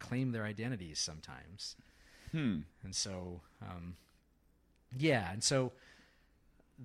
[0.01, 1.75] claim their identities sometimes.
[2.31, 2.59] Hmm.
[2.83, 3.95] And so, um,
[4.97, 5.71] yeah, and so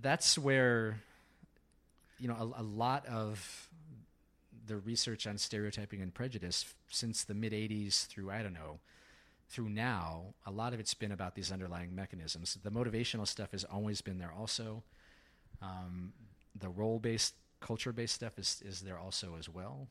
[0.01, 1.01] that's where,
[2.21, 3.69] you know, a, a lot of
[4.67, 8.81] the research on stereotyping and prejudice since the mid 80s through, I don't know,
[9.49, 12.59] through now, a lot of it's been about these underlying mechanisms.
[12.63, 14.83] The motivational stuff has always been there also.
[15.63, 16.13] Um,
[16.59, 19.87] the role based, culture based stuff is, is there also as well.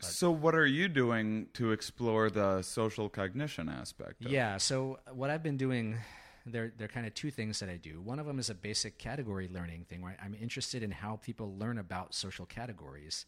[0.00, 4.24] So, what are you doing to explore the social cognition aspect?
[4.24, 4.58] Of Yeah.
[4.58, 5.96] So what I've been doing,
[6.44, 8.00] there there are kind of two things that I do.
[8.00, 11.54] One of them is a basic category learning thing, where I'm interested in how people
[11.56, 13.24] learn about social categories,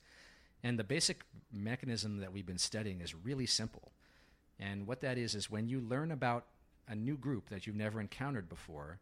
[0.63, 3.93] and the basic mechanism that we've been studying is really simple.
[4.61, 6.45] And what that is is when you learn about
[6.89, 8.99] a new group that you've never encountered before,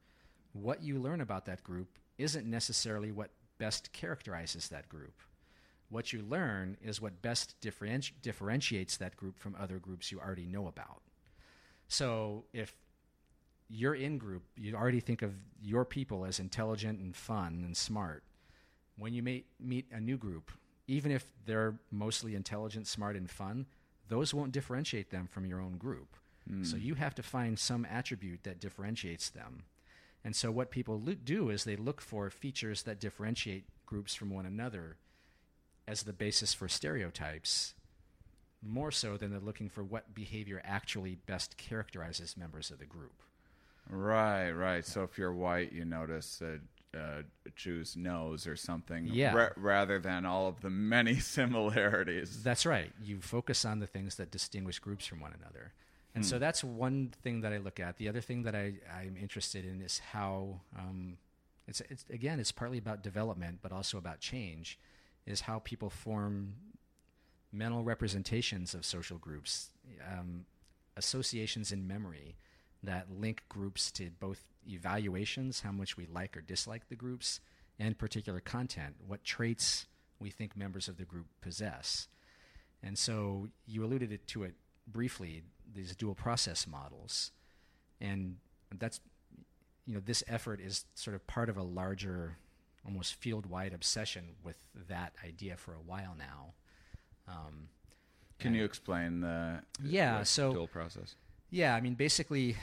[0.52, 5.14] what you learn about that group isn't necessarily what best characterizes that group.
[5.88, 10.46] What you learn is what best differenti- differentiates that group from other groups you already
[10.46, 11.02] know about.
[11.88, 12.74] So if
[13.68, 18.24] you're in group, you already think of your people as intelligent and fun and smart.
[18.98, 20.50] When you meet meet a new group,
[20.88, 23.66] even if they're mostly intelligent, smart, and fun,
[24.08, 26.16] those won't differentiate them from your own group.
[26.62, 26.82] So hmm.
[26.82, 29.64] you have to find some attribute that differentiates them.
[30.24, 34.30] And so what people lo- do is they look for features that differentiate groups from
[34.30, 34.96] one another
[35.88, 37.74] as the basis for stereotypes
[38.62, 43.12] more so than they're looking for what behavior actually best characterizes members of the group.
[43.88, 44.84] Right, right.
[44.84, 46.58] So if you're white, you notice a,
[46.98, 47.22] a
[47.54, 49.32] Jew's nose or something, Yeah.
[49.34, 52.42] ra- rather than all of the many similarities.
[52.42, 52.90] That's right.
[53.00, 55.72] You focus on the things that distinguish groups from one another.
[56.16, 57.98] And so that's one thing that I look at.
[57.98, 61.18] The other thing that I, I'm interested in is how um,
[61.68, 64.78] it's, it's again it's partly about development, but also about change.
[65.26, 66.54] Is how people form
[67.52, 69.70] mental representations of social groups,
[70.12, 70.44] um,
[70.96, 72.36] associations in memory
[72.82, 77.40] that link groups to both evaluations, how much we like or dislike the groups,
[77.78, 79.86] and particular content, what traits
[80.20, 82.08] we think members of the group possess.
[82.82, 84.54] And so you alluded to it
[84.86, 85.42] briefly,
[85.74, 87.32] these dual process models.
[88.00, 88.36] And
[88.78, 89.00] that's,
[89.86, 92.38] you know, this effort is sort of part of a larger,
[92.86, 94.56] almost field wide obsession with
[94.88, 96.54] that idea for a while now.
[97.28, 97.68] Um,
[98.38, 101.16] Can you explain the Yeah, the so- dual process?
[101.50, 102.56] yeah, I mean, basically,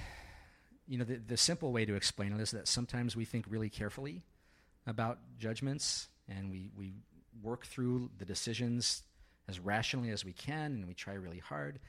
[0.87, 3.69] you know, the, the simple way to explain it is that sometimes we think really
[3.69, 4.23] carefully
[4.87, 6.93] about judgments and we, we
[7.41, 9.03] work through the decisions
[9.49, 11.79] as rationally as we can and we try really hard.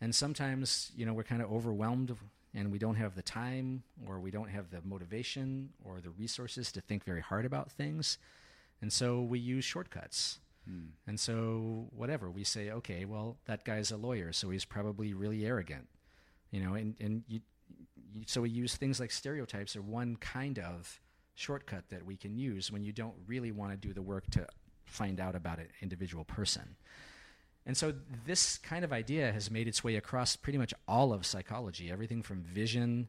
[0.00, 2.14] And sometimes, you know, we're kind of overwhelmed
[2.54, 6.70] and we don't have the time or we don't have the motivation or the resources
[6.72, 8.18] to think very hard about things.
[8.80, 10.40] And so we use shortcuts.
[10.66, 10.86] Hmm.
[11.06, 15.44] And so, whatever, we say, okay, well, that guy's a lawyer, so he's probably really
[15.44, 15.88] arrogant.
[16.50, 17.40] You know, and and you,
[18.14, 21.00] you, so we use things like stereotypes are one kind of
[21.34, 24.46] shortcut that we can use when you don't really want to do the work to
[24.84, 26.76] find out about an individual person.
[27.66, 27.94] And so
[28.26, 32.22] this kind of idea has made its way across pretty much all of psychology, everything
[32.22, 33.08] from vision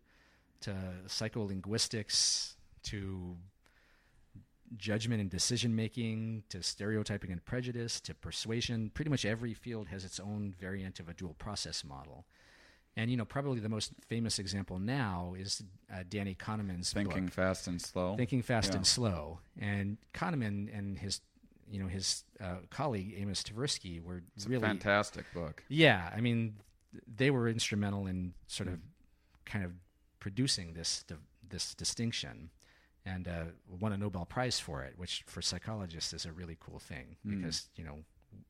[0.62, 0.74] to
[1.08, 2.53] psycholinguistics
[2.84, 3.36] to
[4.78, 8.89] judgment and decision making to stereotyping and prejudice to persuasion.
[8.93, 12.26] Pretty much every field has its own variant of a dual process model.
[12.97, 15.62] And you know, probably the most famous example now is
[15.93, 18.16] uh, Danny Kahneman's Thinking book, Fast and Slow.
[18.16, 18.78] Thinking Fast Yeah.
[18.78, 19.39] and Slow.
[19.60, 21.20] And Kahneman and his,
[21.70, 25.63] you know, his uh, colleague Amos Tversky were It's really a fantastic book.
[25.68, 26.55] yeah, I mean,
[27.07, 28.80] they were instrumental in sort of
[29.45, 29.72] kind of
[30.20, 31.03] producing this
[31.47, 32.49] this distinction,
[33.05, 33.43] and uh,
[33.80, 37.70] won a Nobel Prize for it, which for psychologists is a really cool thing because
[37.76, 37.99] you know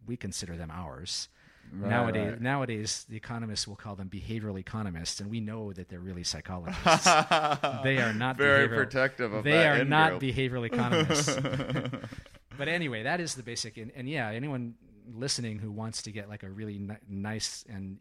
[0.05, 1.29] we consider them ours.
[1.73, 2.41] Right, nowadays, right.
[2.41, 7.05] nowadays, the economists will call them behavioral economists, and we know that they're really psychologists.
[7.83, 10.21] they are not Very protective of they are not group.
[10.35, 11.35] behavioral economists.
[12.57, 13.77] but anyway, that is the basic.
[13.77, 14.75] And, and yeah, anyone
[15.13, 17.99] listening who wants to get like a really ni- nice and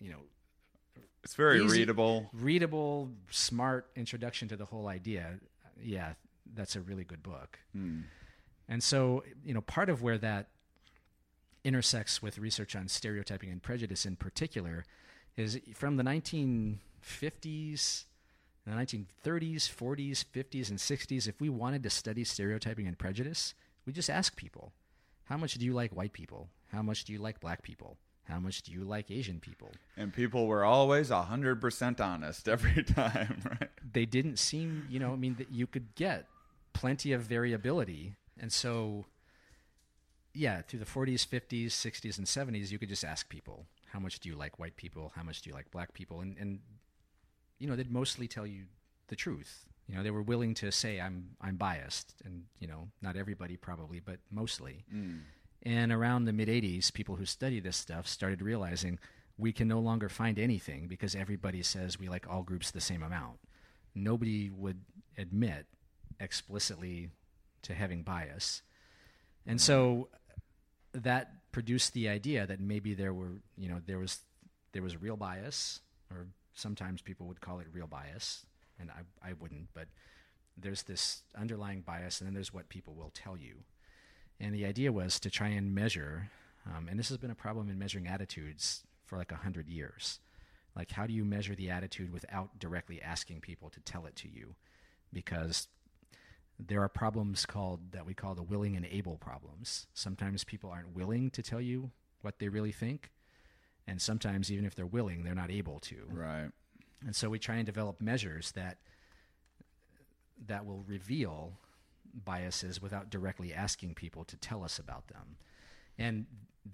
[0.00, 0.18] you know
[1.24, 2.30] It's very Easy- readable.
[2.32, 5.38] readable, smart introduction to the whole idea,
[5.82, 6.12] yeah,
[6.54, 7.58] that's a really good book.
[7.72, 8.02] Hmm.
[8.68, 10.48] And so, you know, part of where that
[11.64, 14.84] intersects with research on stereotyping and prejudice in particular
[15.36, 18.04] is from the 1950s,
[18.66, 21.28] the 1930s, 40s, 50s, and 60s.
[21.28, 23.54] If we wanted to study stereotyping and prejudice,
[23.86, 24.72] we just ask people,
[25.24, 26.48] how much do you like white people?
[26.72, 27.96] How much do you like black people?
[28.24, 29.70] How much do you like Asian people?
[29.96, 33.68] And people were always 100% honest every time, right?
[33.92, 36.26] they didn't seem, you know, I mean, that you could get
[36.72, 38.16] plenty of variability.
[38.40, 39.04] And so,
[40.32, 44.20] yeah, through the 40s, 50s, 60s, and 70s, you could just ask people, how much
[44.20, 45.12] do you like white people?
[45.14, 46.20] How much do you like black people?
[46.20, 46.60] And, and
[47.58, 48.64] you know, they'd mostly tell you
[49.08, 49.66] the truth.
[49.88, 52.14] You know, they were willing to say, I'm, I'm biased.
[52.24, 54.84] And, you know, not everybody probably, but mostly.
[54.90, 55.18] Hmm.
[55.62, 58.98] And around the mid 80s, people who study this stuff started realizing
[59.36, 63.02] we can no longer find anything because everybody says we like all groups the same
[63.02, 63.38] amount.
[63.94, 64.80] Nobody would
[65.18, 65.66] admit
[66.20, 67.10] explicitly
[67.62, 68.62] to having bias.
[69.46, 70.08] And so
[70.92, 74.20] that produced the idea that maybe there were, you know, there was
[74.72, 75.80] there was real bias
[76.10, 78.44] or sometimes people would call it real bias
[78.78, 79.88] and I I wouldn't, but
[80.56, 83.64] there's this underlying bias and then there's what people will tell you.
[84.40, 86.30] And the idea was to try and measure,
[86.66, 90.20] um, and this has been a problem in measuring attitudes for like a hundred years.
[90.76, 94.28] Like, how do you measure the attitude without directly asking people to tell it to
[94.28, 94.56] you?
[95.12, 95.68] Because
[96.58, 99.86] there are problems called that we call the willing and able problems.
[99.94, 101.90] Sometimes people aren't willing to tell you
[102.22, 103.10] what they really think,
[103.86, 105.96] and sometimes even if they're willing, they're not able to.
[106.08, 106.50] Right.
[107.04, 108.78] And so we try and develop measures that
[110.46, 111.58] that will reveal
[112.24, 115.36] biases without directly asking people to tell us about them.
[115.98, 116.26] And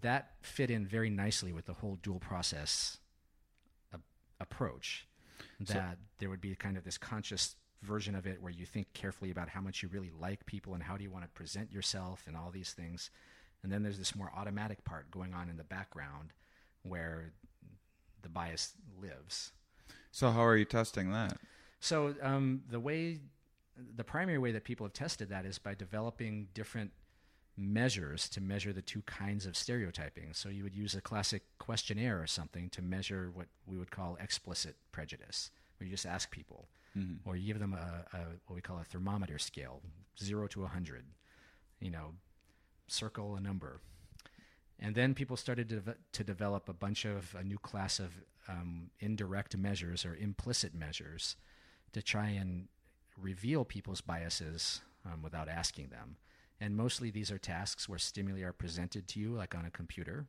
[0.02, 2.98] that fit in very nicely with the whole dual process
[3.92, 3.98] a-
[4.40, 5.06] approach.
[5.74, 9.30] That there would be kind of this conscious version of it where you think carefully
[9.30, 12.24] about how much you really like people and how do you want to present yourself
[12.26, 13.10] and all these things.
[13.62, 16.32] And then there's this more automatic part going on in the background
[16.82, 17.32] where
[18.22, 19.52] the bias lives.
[20.10, 21.38] So, how are you testing that?
[21.80, 23.18] So um, the way,
[23.96, 26.92] the primary way that people have tested that is by developing different
[27.56, 30.32] measures to measure the two kinds of stereotyping.
[30.32, 34.16] So you would use a classic questionnaire or something to measure what we would call
[34.20, 36.68] explicit prejudice, where you just ask people,
[37.24, 39.80] or you give them a, a what we call a thermometer scale,
[40.22, 41.04] zero to a hundred.
[41.80, 42.12] You know,
[42.88, 43.80] circle a number.
[44.80, 48.12] And then people started to, to develop a bunch of a new class of
[48.48, 51.36] um, indirect measures or implicit measures
[51.92, 52.68] to try and
[53.20, 56.16] reveal people's biases um, without asking them.
[56.60, 60.26] And mostly these are tasks where stimuli are presented to you, like on a computer,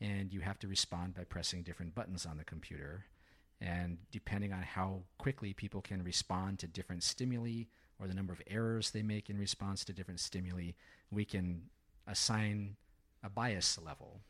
[0.00, 3.04] and you have to respond by pressing different buttons on the computer.
[3.60, 7.64] And depending on how quickly people can respond to different stimuli
[8.00, 10.72] or the number of errors they make in response to different stimuli,
[11.10, 11.64] we can
[12.06, 12.76] assign
[13.22, 14.20] a bias level.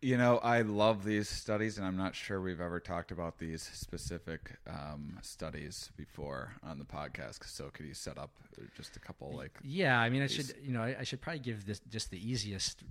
[0.00, 3.62] You know, I love these studies, and I'm not sure we've ever talked about these
[3.62, 7.44] specific um, studies before on the podcast.
[7.46, 8.30] So, could you set up
[8.76, 11.40] just a couple, like, Yeah, I mean, I should you know I, I should probably
[11.40, 12.84] give this just the easiest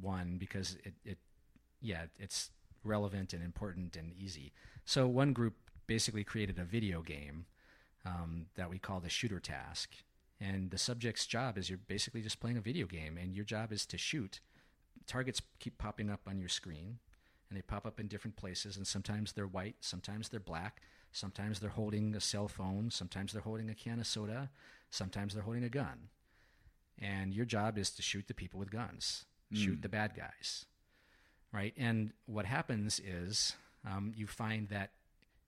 [0.00, 1.18] one because it, it
[1.80, 2.50] yeah it's
[2.84, 4.52] relevant and important and easy.
[4.84, 5.54] So one group
[5.88, 7.46] basically created a video game
[8.06, 9.90] um, that we call the shooter task,
[10.40, 13.72] and the subject's job is you're basically just playing a video game, and your job
[13.72, 14.38] is to shoot.
[15.06, 16.98] Targets keep popping up on your screen,
[17.48, 18.76] and they pop up in different places.
[18.76, 20.80] And sometimes they're white, sometimes they're black,
[21.12, 24.50] sometimes they're holding a cell phone, sometimes they're holding a can of soda,
[24.90, 26.08] sometimes they're holding a gun.
[26.98, 30.66] And your job is to shoot the people with guns, shoot the bad guys,
[31.52, 31.74] right?
[31.76, 33.54] And what happens is
[33.86, 34.92] um, you find that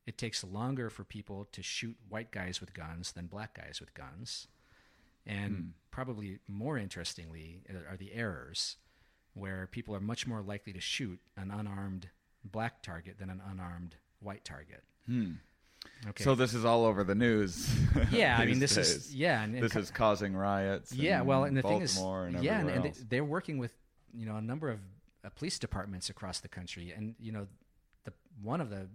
[0.06, 3.94] it takes longer for people to shoot white guys with guns than black guys with
[3.94, 4.48] guns.
[5.26, 8.76] And probably more interestingly uh, are the errors,
[9.34, 12.08] where people are much more likely to shoot an unarmed
[12.44, 14.82] black target than an unarmed white target.
[16.08, 16.24] Okay.
[16.24, 17.70] So this is all over the news.
[18.10, 20.92] yeah, I mean, this is yeah, and, and this co- is causing riots.
[20.92, 21.20] yeah.
[21.20, 23.72] in Well, and the thing is, and yeah, and, and they're working with
[24.12, 24.80] you know a number of
[25.24, 27.46] uh, police departments across the country, and you know,
[28.04, 28.12] the
[28.42, 28.88] one of the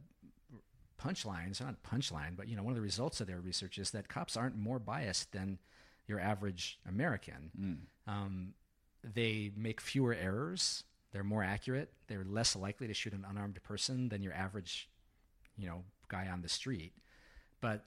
[1.01, 4.09] punchlines, not punchline, but you know, one of the results of their research is that
[4.09, 5.59] cops aren't more biased than
[6.07, 7.51] your average American.
[7.55, 8.11] Hmm.
[8.11, 8.53] Um,
[9.03, 10.83] they make fewer errors.
[11.11, 11.91] They're more accurate.
[12.07, 14.89] They're less likely to shoot an unarmed person than your average,
[15.57, 16.93] you know, guy on the street.
[17.61, 17.85] But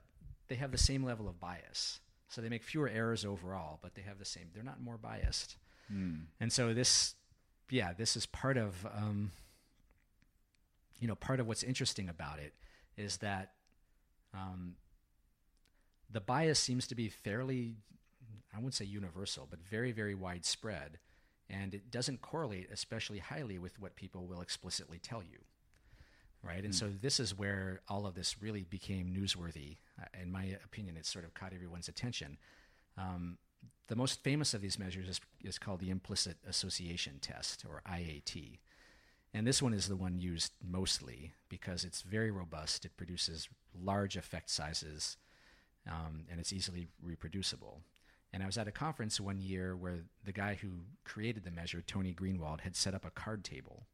[0.48, 2.00] they have the same level of bias.
[2.28, 4.44] So they make fewer errors overall, but they have the same.
[4.54, 5.56] They're not more biased.
[6.40, 7.14] And so this,
[7.70, 9.32] yeah, this is part of, um,
[10.98, 12.54] you know, part of what's interesting about it
[12.96, 13.52] is that
[14.34, 14.76] um,
[16.10, 17.76] the bias seems to be fairly,
[18.54, 20.98] I wouldn't say universal, but very, very widespread.
[21.48, 25.38] And it doesn't correlate especially highly with what people will explicitly tell you.
[26.44, 26.64] Right.
[26.64, 29.76] And so this is where all of this really became newsworthy.
[30.00, 32.36] Uh, In my opinion, it sort of caught everyone's attention.
[32.98, 33.38] Um,
[33.86, 38.58] the most famous of these measures is, is called the implicit association test, or IAT.
[39.32, 42.84] And this one is the one used mostly because it's very robust.
[42.84, 43.48] It produces
[43.80, 45.16] large effect sizes
[45.86, 47.80] um, and it's easily reproducible.
[48.32, 50.68] And I was at a conference one year where the guy who
[51.04, 53.86] created the measure, Tony Greenwald, had set up a card table.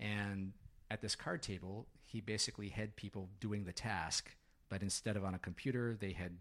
[0.00, 0.52] And
[0.90, 4.34] at this card table, he basically had people doing the task,
[4.68, 6.38] but instead of on a computer, they had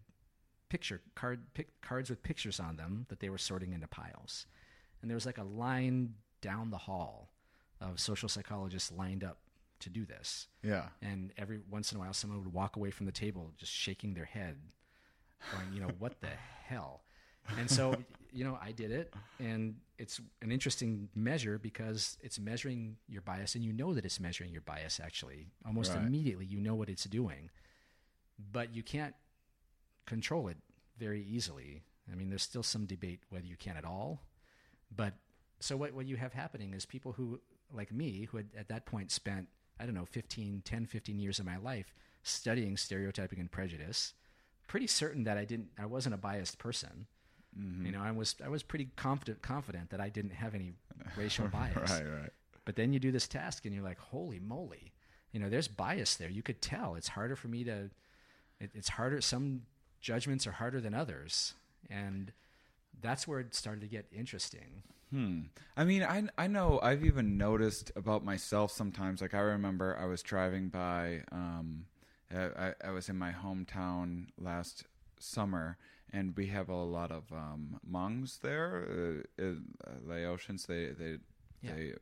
[0.70, 4.48] picture card pic, cards with pictures on them that they were sorting into piles.
[5.02, 7.30] And there was like a line down the hall
[7.80, 9.38] of social psychologists lined up
[9.80, 10.48] to do this.
[10.64, 10.88] yeah.
[11.02, 14.14] And every once in a while, someone would walk away from the table just shaking
[14.14, 14.58] their head,
[15.48, 16.30] going, you know, what the
[16.68, 17.04] hell?
[17.58, 19.14] And so, you know, I did it.
[19.40, 23.56] And it's an interesting measure because it's measuring your bias.
[23.56, 25.48] And you know that it's measuring your bias, actually.
[25.66, 26.04] Almost Right.
[26.04, 27.50] immediately, you know what it's doing.
[28.52, 29.16] But you can't
[30.06, 30.58] control it
[30.98, 31.84] very easily.
[32.12, 34.22] I mean, there's still some debate whether you can at all.
[34.96, 35.14] But
[35.60, 37.40] so what, what you have happening is people who,
[37.74, 39.48] like me, who had at that point spent,
[39.80, 44.14] I don't know, 15, 10, 15 years of my life studying stereotyping and prejudice,
[44.68, 47.08] pretty certain that I didn't, I wasn't a biased person.
[47.86, 50.74] You know, I was, I was pretty confident, confident that I didn't have any
[51.18, 51.92] racial bias.
[51.92, 52.30] Right, right.
[52.66, 54.92] But then you do this task and you're like, holy moly,
[55.32, 56.30] you know, there's bias there.
[56.30, 56.96] You could tell.
[56.96, 57.90] It's harder for me to,
[58.60, 59.22] it, it's harder.
[59.22, 59.62] Some
[60.02, 61.54] judgments are harder than others.
[61.90, 62.34] And
[63.02, 64.84] that's where it started to get interesting.
[65.12, 65.42] Hmm.
[65.78, 69.22] I mean, I I know I've even noticed about myself sometimes.
[69.22, 71.22] Like I remember I was driving by.
[71.32, 71.86] Um,
[72.34, 74.86] I, I- I was in my hometown last
[75.20, 75.78] summer,
[76.12, 79.54] and we have a lot of um, Hmongs there, uh, uh,
[80.08, 80.66] Laotians.
[80.68, 81.18] They they
[81.62, 81.74] Yeah.
[81.74, 81.94] they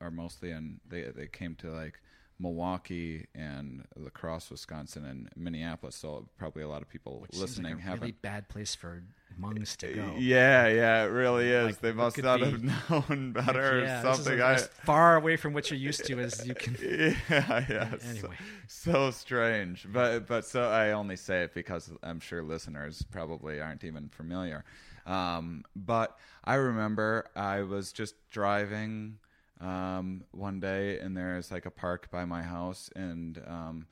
[0.00, 0.80] are mostly in.
[0.88, 2.00] They they came to like
[2.38, 5.96] Milwaukee and La Crosse, Wisconsin, and Minneapolis.
[5.96, 9.02] So probably a lot of people Which listening like a haven't really bad place for
[9.40, 10.14] Hmongs to go.
[10.18, 11.66] yeah, yeah, it really is.
[11.66, 12.62] Like, they must not be- have
[13.08, 14.40] known better yeah, or something.
[14.40, 16.76] as I, far away from what you're used to as you can.
[17.30, 17.90] yeah, yeah.
[17.90, 18.36] so- Anyway.
[18.66, 23.84] so, strange, but but so I only say it because I'm sure listeners probably aren't
[23.84, 24.64] even familiar.
[25.06, 29.18] Um, but I remember I was just driving
[29.60, 33.86] um, one day, and there's like a park by my house, and um,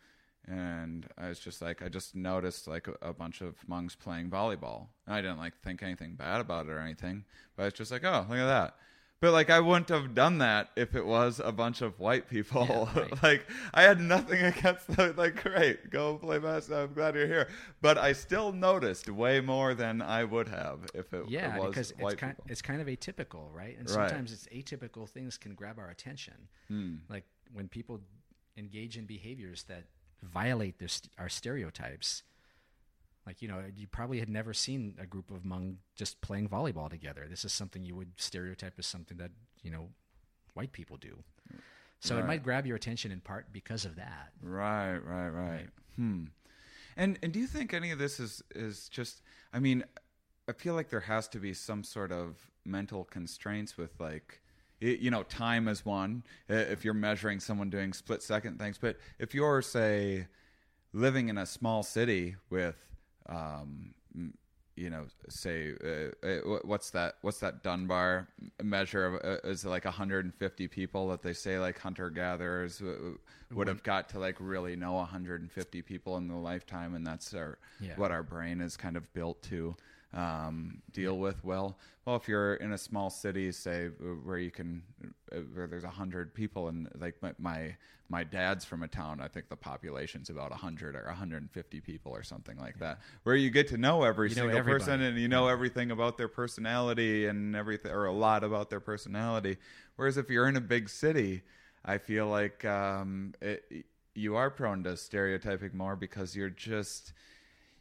[0.46, 4.28] and I was just like, I just noticed like a, a bunch of Hmongs playing
[4.28, 4.88] volleyball.
[5.06, 7.24] and I didn't like think anything bad about it or anything,
[7.56, 8.76] but it's just like, oh, look at that.
[9.20, 12.66] But like, I wouldn't have done that if it was a bunch of white people.
[12.94, 13.22] Yeah, right.
[13.22, 15.14] like, I had nothing against them.
[15.16, 16.82] Like, great, go play basketball.
[16.84, 17.48] I'm glad you're here.
[17.80, 21.30] But I still noticed way more than I would have if it, was.
[21.30, 22.44] Yeah, it was because it's kind, people.
[22.48, 23.78] it's kind of atypical, right?
[23.78, 24.08] And Right.
[24.10, 26.34] sometimes it's atypical things can grab our attention.
[26.68, 26.96] Hmm.
[27.08, 28.00] Like when people
[28.58, 29.84] engage in behaviors that
[30.22, 32.22] violate their, st- our stereotypes.
[33.26, 36.90] Like you know, you probably had never seen a group of Hmong just playing volleyball
[36.90, 37.26] together.
[37.28, 39.30] This is something you would stereotype as something that
[39.62, 39.88] you know
[40.54, 41.22] white people do.
[42.00, 44.32] So it might grab your attention in part because of that.
[44.42, 45.66] Right, right, right.
[45.96, 46.24] Hmm.
[46.98, 49.22] And and do you think any of this is is just?
[49.54, 49.84] I mean,
[50.48, 54.42] I feel like there has to be some sort of mental constraints with like,
[54.80, 56.24] you know, time is one.
[56.48, 60.26] If you're measuring someone doing split second things, but if you're say
[60.92, 62.76] living in a small city with,
[63.28, 63.94] um,
[64.76, 67.14] you know, say uh, uh, what's that?
[67.22, 68.26] What's that Dunbar
[68.62, 69.14] measure of?
[69.24, 73.18] Uh, is it like 150 people that they say like hunter gatherers w-
[73.52, 77.58] would have got to like really know 150 people in the lifetime, and that's our
[77.80, 77.94] Yeah.
[77.96, 79.76] what our brain is kind of built to
[80.14, 81.76] um, deal with well.
[82.04, 83.86] Well, if you're in a small city, say
[84.24, 84.82] where you can,
[85.32, 87.76] uh, where there's a hundred people, and like my, my
[88.08, 92.12] my dad's from a town, I think the population's about a hundred or 150 people
[92.12, 95.18] or something like that, where you get to know every You know single person and
[95.18, 99.56] you know everything about their personality and everything, or a lot about their personality.
[99.96, 101.42] Whereas if you're in a big city,
[101.84, 107.12] I feel like um, it, you are prone to stereotyping more because you're just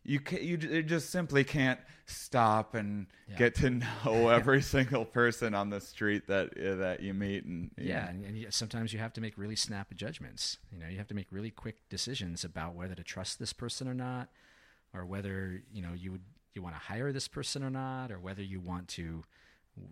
[0.04, 3.38] you can you, you just simply can't stop and Yeah.
[3.38, 3.70] get to
[4.06, 8.10] know every single person on the street that uh, that you meet and you Yeah,
[8.10, 10.58] and, and sometimes you have to make really snap judgments.
[10.72, 13.88] You know, you have to make really quick decisions about whether to trust this person
[13.88, 14.30] or not,
[14.93, 16.24] or whether you know you would
[16.54, 19.24] you want to hire this person or not, or whether you want to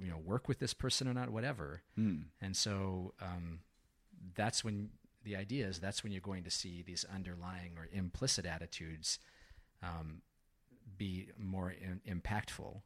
[0.02, 1.82] you know work with this person or not, whatever.
[1.96, 2.24] Hmm.
[2.42, 3.60] And so um,
[4.36, 4.90] that's when
[5.24, 9.20] the idea is that's when you're going to see these underlying or implicit attitudes
[9.84, 10.22] um,
[10.98, 12.82] be more in, impactful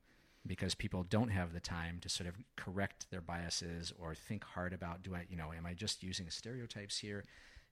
[0.47, 4.73] because people don't have the time to sort of correct their biases or think hard
[4.73, 7.23] about do I you know am I just using stereotypes here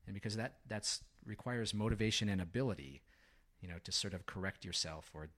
[0.06, 3.02] and because that that's requires motivation and ability
[3.62, 5.30] you know to sort of correct yourself or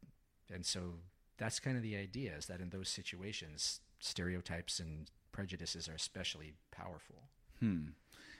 [0.54, 0.96] and so
[1.38, 6.54] that's kind of the idea is that in those situations stereotypes and prejudices are especially
[6.72, 7.30] powerful
[7.60, 7.90] Hmm.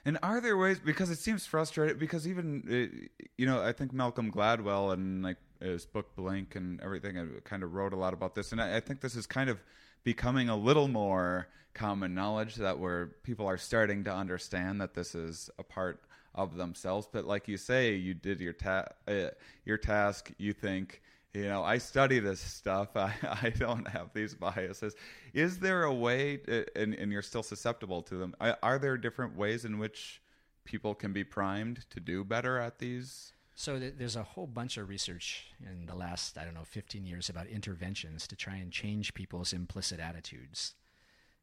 [0.06, 3.91] And are there ways because it seems frustrating because even uh, you know I think
[3.91, 8.14] Malcolm Gladwell and like his book Blink and everything uh, kind of wrote a lot
[8.14, 8.51] about this.
[8.51, 9.60] And I, I think this is kind of
[10.03, 15.16] becoming a little more common knowledge that where people are starting to understand that this
[15.16, 16.01] is a part
[16.36, 17.08] of themselves.
[17.12, 19.30] But like you say you did your ta- uh,
[19.66, 20.32] your task.
[20.38, 21.01] You think
[21.36, 22.89] you know i study this stuff.
[22.95, 24.95] I, I don't have these biases.
[25.33, 29.36] Is there a way uh, and, and you're still susceptible to them are there different
[29.36, 30.21] ways in which
[30.63, 33.33] people can be primed to do better at these?
[33.55, 37.05] So th- there's a whole bunch of research in the last, I don't know, 15
[37.05, 40.73] years about interventions to try and change people's implicit attitudes.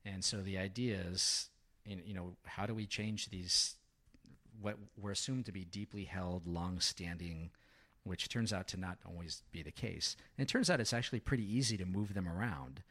[0.05, 1.49] And so the idea is,
[1.86, 3.76] you know, how do we change these,
[4.61, 7.51] what were assumed to be deeply held, long-standing,
[8.05, 10.17] which turns out to not always be the case.
[10.37, 12.83] And it turns out it's actually pretty easy to move them around.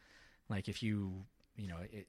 [0.49, 2.07] Like if you, you know, it,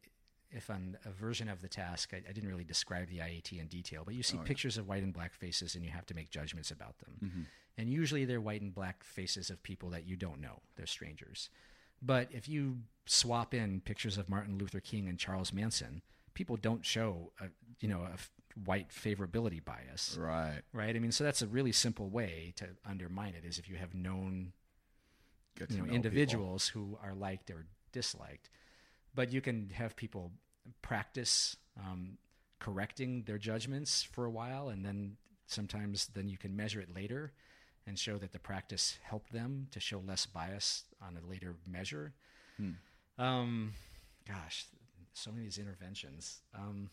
[0.51, 3.67] if on a version of the task, I, I didn't really describe the IAT in
[3.69, 4.47] detail, but you see Oh, yeah.
[4.47, 7.19] pictures of white and black faces and you have to make judgments about them.
[7.25, 7.47] Mhm.
[7.79, 11.49] And usually they're white and black faces of people that you don't know, they're strangers.
[12.03, 16.03] But if you swap in pictures of Martin Luther King and Charles Manson,
[16.35, 17.47] people don't show a,
[17.81, 18.17] you know, a
[18.65, 20.95] white favorability bias right right?
[20.97, 23.95] I mean, so that's a really simple way to undermine it is if you have
[23.95, 24.53] known
[25.59, 28.51] you know, know individuals who are liked or disliked,
[29.15, 30.33] but you can have people
[30.81, 32.19] practice um,
[32.59, 37.33] correcting their judgments for a while, and then sometimes then you can measure it later
[37.87, 42.15] and show that the practice helped them to show less bias on a later measure.
[42.57, 42.73] Hmm.
[43.19, 43.73] Um,
[44.27, 44.67] gosh,
[45.13, 46.41] so many of these interventions.
[46.55, 46.91] Um,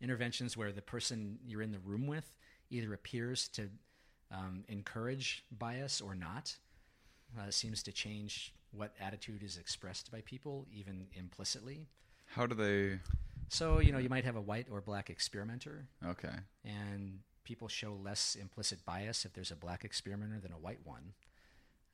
[0.00, 2.32] interventions where the person you're in the room with
[2.70, 3.68] either appears to
[4.30, 6.56] um, encourage bias or not
[7.38, 11.86] uh, seems to change what attitude is expressed by people, even implicitly.
[12.26, 12.98] how do they
[13.48, 16.34] So, you know, you might have a white or black experimenter, okay
[16.64, 21.12] and people show less implicit bias if there's a black experimenter than a white one.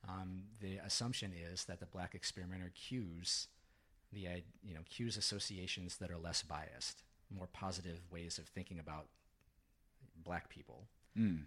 [0.07, 3.47] Um, the assumption is that the black experimenter cues
[4.13, 4.27] the
[4.63, 7.03] you know cues associations that are less biased,
[7.35, 9.07] more positive ways of thinking about
[10.23, 10.87] black people.
[11.17, 11.39] mm.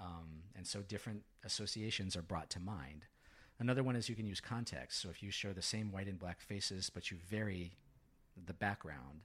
[0.00, 3.04] Um, and so different associations are brought to mind.
[3.60, 5.00] Another one is you can use context.
[5.00, 7.76] So if you show the same white and black faces, but you vary
[8.46, 9.20] the background,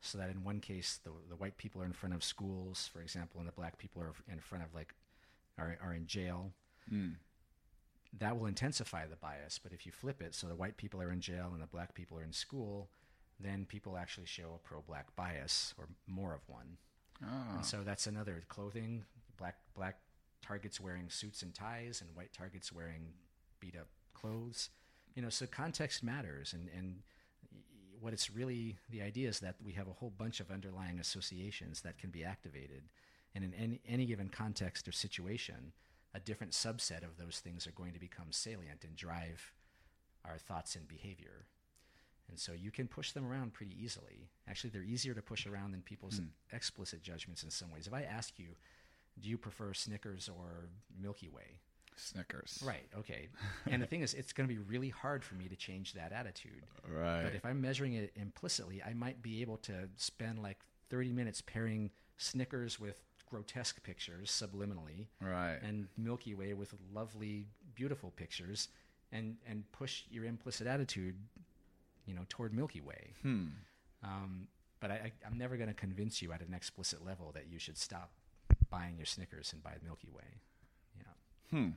[0.00, 3.00] so that in one case the, the white people are in front of schools, for
[3.02, 4.94] example, and the black people are in front of like
[5.58, 6.52] are, are in jail,
[6.92, 7.16] Mm.
[8.18, 9.58] that will intensify the bias.
[9.60, 11.94] But if you flip it, so the white people are in jail and the black
[11.94, 12.88] people are in school,
[13.38, 16.78] then people actually show a pro-black bias or more of one.
[17.24, 17.56] Ah.
[17.56, 19.04] And so that's another clothing.
[19.38, 19.98] Black black
[20.42, 23.12] targets wearing suits and ties, and white targets wearing
[23.60, 24.70] beat up clothes.
[25.14, 27.02] You know, so context matters, and and
[28.00, 31.80] what it's really the idea is that we have a whole bunch of underlying associations
[31.82, 32.84] that can be activated,
[33.34, 35.72] and in any, any given context or situation,
[36.14, 39.52] a different subset of those things are going to become salient and drive
[40.24, 41.46] our thoughts and behavior.
[42.28, 44.28] And so you can push them around pretty easily.
[44.48, 46.26] Actually, they're easier to push around than people's Hmm.
[46.52, 47.86] explicit judgments in some ways.
[47.86, 48.56] If I ask you,
[49.20, 50.68] do you prefer Snickers or
[51.00, 51.58] Milky Way?
[51.96, 52.62] Snickers.
[52.64, 53.28] Right, okay.
[53.66, 56.12] and the thing is, it's going to be really hard for me to change that
[56.12, 56.66] attitude.
[56.86, 57.22] Right.
[57.22, 60.58] But if I'm measuring it implicitly, I might be able to spend like
[60.90, 65.58] 30 minutes pairing Snickers with grotesque pictures subliminally right.
[65.62, 68.68] and Milky Way with lovely, beautiful pictures
[69.10, 71.16] and, and push your implicit attitude,
[72.06, 73.14] you know, toward Milky Way.
[73.22, 73.46] hmm.
[74.02, 74.48] Um,
[74.78, 77.78] but I, I'm never going to convince you at an explicit level that you should
[77.78, 78.10] stop
[78.70, 80.40] buying your Snickers and buy Milky Way.
[80.98, 81.58] Yeah.
[81.58, 81.70] Hmm.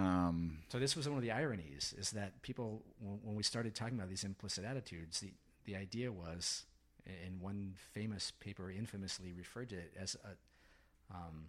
[0.00, 0.58] Um.
[0.70, 3.96] So this was one of the ironies is that people, when, when we started talking
[3.96, 5.32] about these implicit attitudes, the,
[5.64, 6.66] the idea was,
[7.06, 11.46] in one famous paper, infamously referred to it as a, um,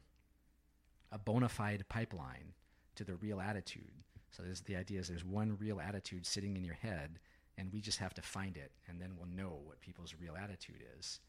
[1.11, 2.53] a bona fide pipeline
[2.95, 3.91] to the real attitude.
[4.31, 7.19] So there's, the idea is there's one real attitude sitting in your head,
[7.57, 10.83] and we just have to find it, and then we'll know what people's real attitude
[10.97, 11.19] is.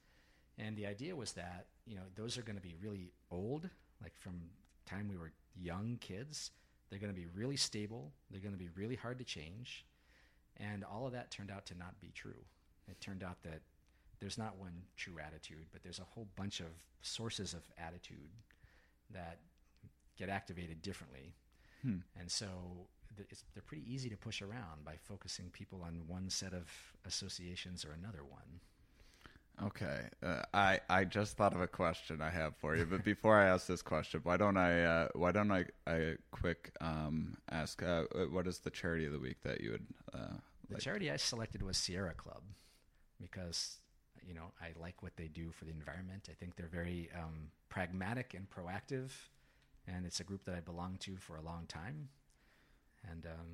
[0.59, 3.69] And the idea was that you know those are going to be really old,
[4.03, 4.41] like from
[4.87, 6.51] time we were young kids.
[6.89, 8.13] They're going to be really stable.
[8.31, 9.85] They're going to be really hard to change,
[10.57, 12.45] and all of that turned out to not be true.
[12.89, 13.63] It turned out that
[14.21, 16.69] there's not one true attitude, but there's a whole bunch of
[17.03, 18.31] sources of attitude
[19.13, 19.39] that
[20.17, 21.35] get activated differently.
[21.83, 21.99] Hmm.
[22.19, 22.47] And so
[23.55, 26.71] they're pretty easy to push around by focusing people on one set of
[27.05, 28.61] associations or another one.
[29.63, 30.01] Okay.
[30.23, 33.47] Uh, I I just thought of a question I have for you, but before I
[33.47, 38.05] ask this question, why don't I uh, why don't I I quick um, ask uh,
[38.31, 40.37] what is the charity of the week that you would uh,
[40.69, 42.43] The charity I selected was Sierra Club
[43.21, 43.79] because
[44.27, 46.29] you know I like what they do for the environment.
[46.31, 49.11] I think they're very um, pragmatic and proactive,
[49.89, 52.11] and it's a group that I belonged to for a long time.
[53.11, 53.47] And um,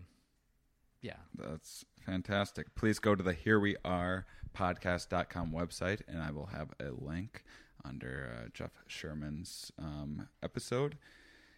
[1.00, 2.74] yeah, That's fantastic.
[2.74, 4.26] Please go to the Here We Are
[4.56, 7.44] podcast.com website, and I will have a link
[7.84, 10.96] under uh, Jeff Sherman's um, episode.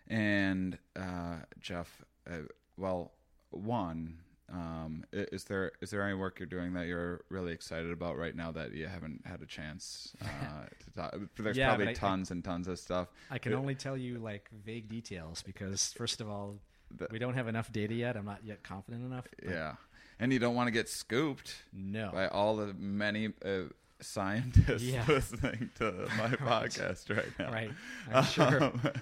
[0.09, 2.39] And uh, Jeff, uh,
[2.77, 3.13] well,
[3.51, 4.19] one,
[4.53, 8.37] um, is there is there any work you're doing that you're really excited about right
[8.37, 10.27] now that you haven't had a chance uh,
[10.85, 11.15] to talk?
[11.39, 13.09] There's Yeah, probably I- tons and tons of stuff.
[13.31, 16.59] I can only tell you like vague details because first of all,
[16.97, 18.17] The- we don't have enough data yet.
[18.17, 19.27] I'm not yet confident enough.
[19.43, 19.75] but Yeah,
[20.21, 21.55] and you don't want to get scooped.
[21.73, 22.11] No.
[22.13, 23.65] by all the many uh,
[24.01, 25.05] scientists Yeah.
[25.09, 27.51] listening to my podcast right now.
[27.53, 27.71] Right.
[28.13, 28.63] I'm sure.
[28.65, 28.93] Um, I'm,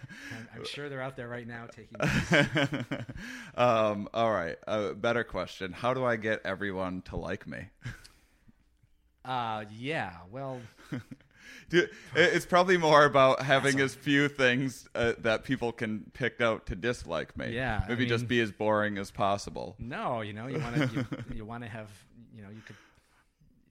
[0.56, 1.96] I'm sure they're out there right now taking.
[1.98, 3.04] notes.
[3.56, 4.56] um, all right.
[4.66, 7.68] A better question: How do I get everyone to like me?
[9.24, 10.12] Uh, yeah.
[10.30, 10.60] Well,
[11.68, 16.40] Do, it's probably more about having That's as few things uh, that people can pick
[16.40, 17.54] out to dislike me.
[17.54, 19.76] Yeah, I maybe just be as boring as possible.
[19.78, 20.20] no.
[20.20, 21.88] You know, you want to you, you want to have
[22.34, 22.76] you know you could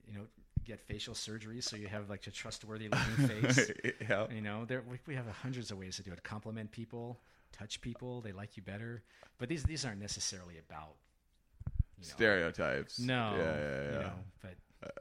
[0.08, 0.24] you know
[0.64, 3.70] get facial surgery so you have like a trustworthy looking face.
[4.08, 4.26] yeah.
[4.30, 6.22] You know, there we, we have hundreds of ways to do it.
[6.22, 7.20] Compliment people,
[7.52, 9.02] touch people, they like you better.
[9.38, 10.94] But these these aren't necessarily about
[11.98, 12.98] you know, Stereotypes.
[12.98, 13.92] No, Yeah, yeah, yeah.
[13.92, 14.54] You know, but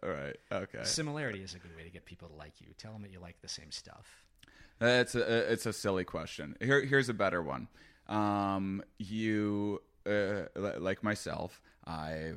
[0.03, 0.35] all right.
[0.51, 0.83] Okay.
[0.83, 2.67] similarity is a good way to get people to like you.
[2.77, 4.23] Tell them that you like the same stuff.
[4.79, 6.55] It's a it's a silly question.
[6.59, 7.67] Here here's a better one.
[8.07, 12.33] Um, you uh, like myself, I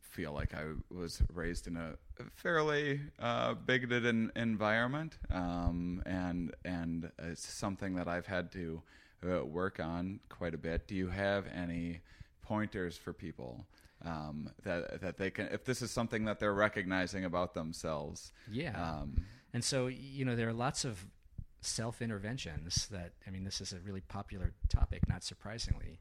[0.00, 1.94] feel like I was raised in a
[2.34, 8.82] fairly uh, bigoted en- environment, um, and and it's something that I've had to
[9.28, 10.86] uh, work on quite a bit.
[10.86, 12.00] Do you have any
[12.42, 13.66] pointers for people?
[14.04, 19.00] Um, that that they can, if this is something that they're recognizing about themselves, Yeah.
[19.00, 21.06] um, And so, you know, there are lots of
[21.60, 26.00] self interventions that, I mean, this is a really popular topic, not surprisingly.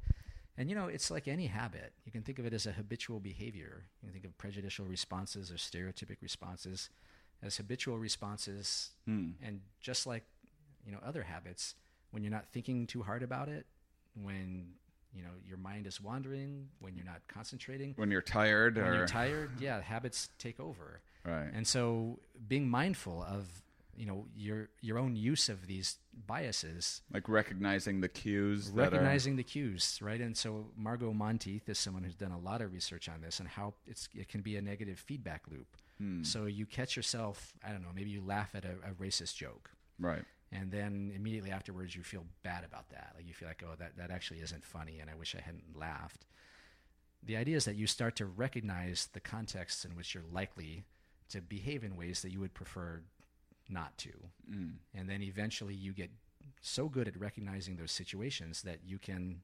[0.58, 1.94] And, you know, it's like any habit.
[2.06, 3.86] You can think of it as a habitual behavior.
[4.02, 6.90] You can think of prejudicial responses or stereotypic responses
[7.44, 8.92] as habitual responses.
[9.06, 9.32] Hmm.
[9.42, 10.24] And just like,
[10.86, 11.76] you know, other habits,
[12.12, 13.66] when you're not thinking too hard about it,
[14.16, 14.74] when,
[15.14, 18.96] you know, your mind is wandering, when you're not concentrating, when you're tired when or
[18.96, 21.02] you're tired, yeah, habits take over.
[21.26, 21.50] right.
[21.54, 23.48] And so being mindful of
[23.98, 29.44] you know your your own use of these biases, like recognizing the cues recognizing the
[29.44, 30.22] cues, right?
[30.22, 33.50] And so Margo Monteith is someone who's done a lot of research on this and
[33.50, 35.68] how it's it can be a negative feedback loop.
[35.98, 36.24] Hmm.
[36.24, 39.70] So you catch yourself, I don't know, maybe you laugh at a, a racist joke,
[40.00, 43.14] right and then immediately afterwards you feel bad about that.
[43.16, 45.78] Like you feel like, oh, that that actually isn't funny, and I wish I hadn't
[45.78, 46.26] laughed.
[47.24, 50.86] The idea is that you start to recognize the contexts in which you're likely
[51.30, 53.04] to behave in ways that you would prefer
[53.70, 54.12] not to.
[54.52, 54.74] Mm.
[54.94, 56.10] And then eventually you get
[56.62, 59.42] so good at recognizing those situations that you can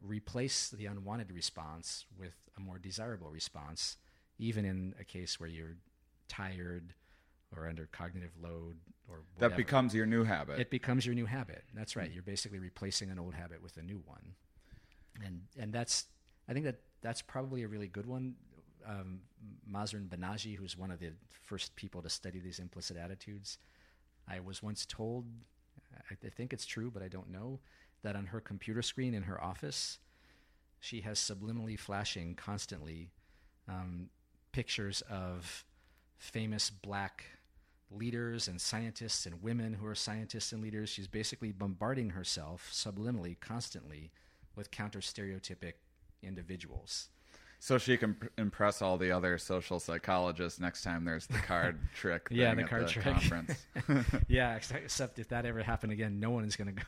[0.00, 3.96] replace the unwanted response with a more desirable response,
[4.38, 5.76] even in a case where you're
[6.28, 6.94] tired
[7.56, 8.76] or under cognitive load
[9.08, 10.58] or That becomes your new habit.
[10.58, 11.64] it becomes your new habit.
[11.74, 12.10] That's right.
[12.10, 14.34] You're basically replacing an old habit with a new one,
[15.24, 16.06] and and that's
[16.48, 18.34] I think that that's probably a really good one.
[18.86, 19.20] Um,
[19.70, 23.58] Mahzarin Banaji, who's one of the first people to study these implicit attitudes,
[24.28, 25.26] I was once told,
[26.10, 27.60] I, I think it's true, but I don't know,
[28.02, 29.98] that on her computer screen in her office,
[30.80, 33.10] she has subliminally flashing constantly
[33.68, 34.08] um,
[34.50, 35.64] pictures of
[36.18, 37.24] famous black
[37.96, 40.88] leaders and scientists and women who are scientists and leaders.
[40.88, 44.10] She's basically bombarding herself subliminally, constantly,
[44.56, 45.74] with counter stereotypic
[46.22, 47.08] individuals.
[47.58, 51.78] so she can pr- impress all the other social psychologists next time there's the card
[51.94, 52.26] trick.
[52.30, 53.04] Yeah, the card trick.
[53.04, 53.66] conference.
[54.28, 56.84] yeah, except, if that ever happened again, no one is going to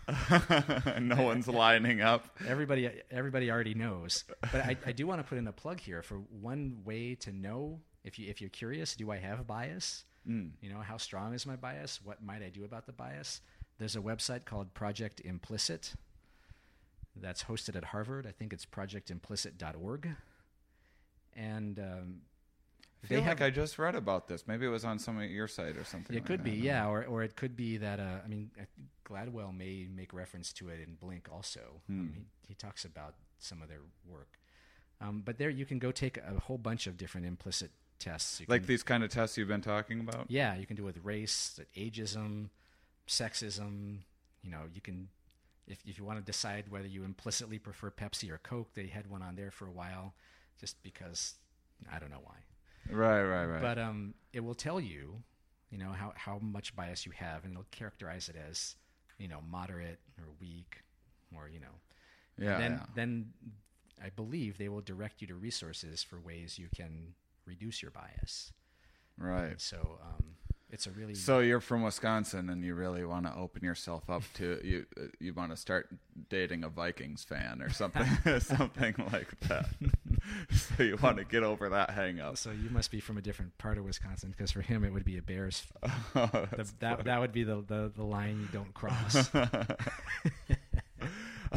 [0.84, 0.98] go.
[1.00, 2.38] no one's lining up.
[2.46, 6.02] everybody everybody already knows but I, I do want to put in a plug here
[6.02, 10.04] for one way to know if you if you're curious do i have a bias
[10.28, 10.52] Mm.
[10.62, 13.42] you know how strong is my bias what might i do about the bias
[13.78, 15.92] there's a website called project implicit
[17.14, 20.08] that's hosted at harvard i think it's projectimplicit.org
[21.36, 22.20] and um,
[23.04, 24.46] I feel like I just read about this.
[24.46, 26.16] Maybe it was on some of your site or something.
[26.16, 26.44] it like could that.
[26.44, 28.00] be, yeah, or or it could be that.
[28.00, 28.50] Uh, I mean,
[29.06, 31.82] Gladwell may make reference to it in Blink also.
[31.90, 34.38] Um, he, he talks about some of their work,
[35.02, 38.40] um, but there you can go take a whole bunch of different implicit tests.
[38.40, 40.26] You Like can- these kind of tests you've been talking about.
[40.30, 42.50] yeah, you can do it with race, ageism,
[43.08, 43.98] sexism.
[44.42, 45.08] You know, you can
[45.66, 48.74] if if you want to decide whether you implicitly prefer Pepsi or Coke.
[48.74, 50.14] They had one on there for a while,
[50.60, 51.34] just because
[51.90, 52.36] I don't know why.
[52.90, 53.62] Right, right, right.
[53.62, 55.22] But um, it will tell you,
[55.70, 58.76] you know, how, how much bias you have, and it'll characterize it as,
[59.18, 60.82] you know, moderate or weak,
[61.34, 61.76] or you know.
[62.38, 62.86] yeah, then yeah.
[62.94, 63.32] then
[64.04, 67.14] I believe they will direct you to resources for ways you can
[67.46, 68.52] reduce your bias.
[69.18, 69.60] right.
[69.60, 70.24] So um,
[70.70, 74.22] it's a really So you're from Wisconsin, and you really want to open yourself up
[74.34, 74.86] to you.
[74.98, 75.88] uh, You want to start
[76.30, 78.06] dating a Vikings fan or something,
[78.40, 79.66] something like that.
[80.50, 82.38] so you want to get over that hang up.
[82.38, 85.04] so you must be from a different part of Wisconsin because for him it would
[85.04, 85.64] be a Bears.
[86.16, 86.26] Oh,
[86.56, 89.30] The, that that would be the, the, the line you don't cross.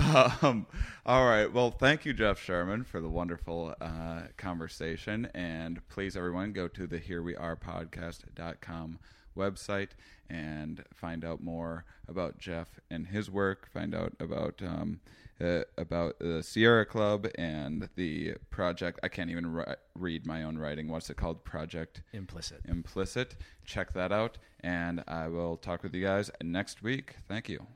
[0.41, 0.65] um,
[1.05, 1.51] all right.
[1.51, 5.29] Well, thank you, Jeff Sherman, for the wonderful uh, conversation.
[5.33, 8.99] And please, everyone, go to the Here We Are Podcast.com
[9.35, 9.89] website
[10.29, 13.67] and find out more about Jeff and his work.
[13.73, 15.01] Find out about um,
[15.41, 18.99] uh, about the Sierra Club and the project.
[19.03, 20.87] I can't even ri- read my own writing.
[20.87, 21.43] What's it called?
[21.43, 22.61] Project Implicit.
[22.65, 23.35] Implicit.
[23.65, 24.37] Check that out.
[24.61, 27.15] And I will talk with you guys next week.
[27.27, 27.67] Thank you.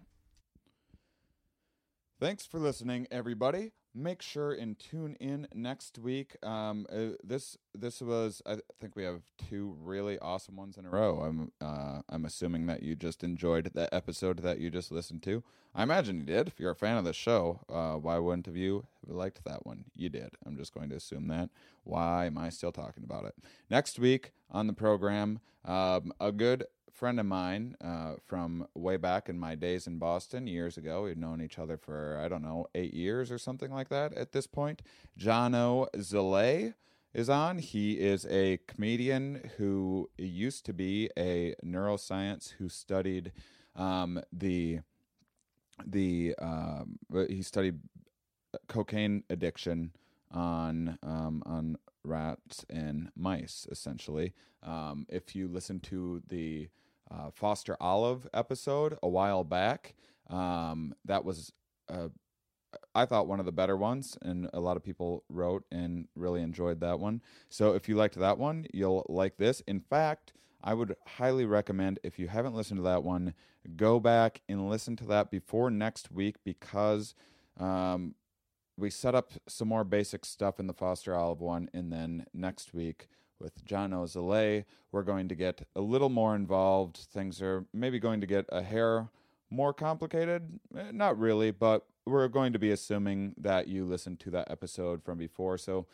[2.22, 3.72] Thanks for listening, everybody.
[3.96, 6.36] Make sure and tune in next week.
[6.46, 10.92] Um, uh, this this was I think we have two really awesome ones in a
[10.92, 11.22] row.
[11.22, 15.44] I'm uh, I'm assuming that you just enjoyed that episode that you just listened to.
[15.74, 16.48] I imagine you did.
[16.48, 19.66] If you're a fan of the show, uh, why wouldn't have you have liked that
[19.66, 19.86] one?
[19.96, 20.36] You did.
[20.46, 21.50] I'm just going to assume that.
[21.86, 23.34] Why am I still talking about it?
[23.68, 29.30] Next week on the program, um, a good friend of mine uh, from way back
[29.30, 31.04] in my days in Boston years ago.
[31.04, 34.32] We'd known each other for, I don't know, eight years or something like that at
[34.32, 34.82] this point.
[35.20, 36.74] Jono Zalay
[37.14, 37.58] is on.
[37.60, 43.32] He is a comedian who used to be a neuroscience who studied
[43.76, 44.80] um, the
[45.86, 47.80] the um, he studied
[48.68, 49.92] cocaine addiction
[50.32, 54.34] on um, on rats and mice essentially.
[54.64, 56.70] Um, if you listen to the
[57.12, 59.96] uh, Foster Olive episode a while back,
[60.30, 61.52] um, that was
[61.90, 62.08] uh,
[62.96, 66.42] I thought one of the better ones, and a lot of people wrote and really
[66.42, 67.22] enjoyed that one.
[67.50, 69.62] So if you liked that one, you'll like this.
[69.68, 70.34] In fact,
[70.64, 73.34] I would highly recommend if you haven't listened to that one,
[73.76, 77.16] go back and listen to that before next week because
[77.60, 78.16] um,
[78.78, 82.74] we set up some more basic stuff in the Foster Olive one, and then next
[82.74, 83.08] week
[83.42, 86.98] with Jono Zalay, we're going to get a little more involved.
[86.98, 89.10] Things are maybe going to get a hair
[89.50, 90.60] more complicated.
[90.78, 95.04] Eh, Not really, but we're going to be assuming that you listened to that episode
[95.04, 95.58] from before.
[95.58, 95.88] So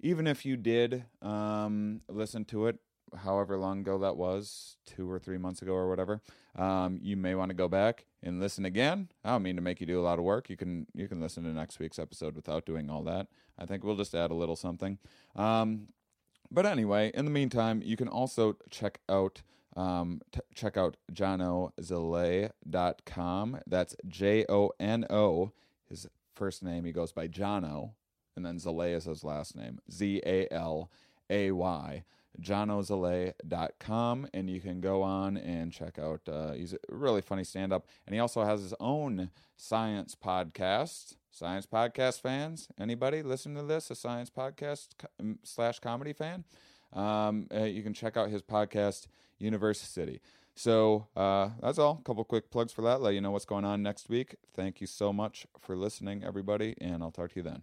[0.00, 2.78] even if you did um, listen to it,
[3.18, 6.20] however long ago that was, two or three months ago or whatever,
[6.56, 9.08] um, you may want to go back and listen again.
[9.24, 10.50] I don't mean to make you do a lot of work.
[10.50, 13.28] You can you can listen to next week's episode without doing all that.
[13.58, 14.98] I think we'll just add a little something.
[15.36, 15.88] Um,
[16.50, 19.42] but anyway, in the meantime, you can also check out
[19.76, 23.58] um, t- check out jonozalay.com.
[23.66, 25.52] That's J O N O.
[25.88, 27.92] His first name he goes by Jono,
[28.34, 29.78] and then Zalay is his last name.
[29.90, 30.90] Z A L
[31.30, 32.04] A Y.
[32.40, 37.86] jonozalay.com and you can go on and check out uh, he's a really funny stand-up
[38.06, 43.90] and he also has his own science podcast science podcast fans anybody listen to this
[43.90, 46.44] a science podcast co- slash comedy fan
[46.92, 49.06] um, uh, you can check out his podcast
[49.38, 50.20] universe city
[50.56, 51.98] so uh, that's all.
[52.00, 53.02] A couple quick plugs for that.
[53.02, 54.36] Let you know what's going on next week.
[54.54, 57.62] Thank you so much for listening, everybody, and I'll talk to you then.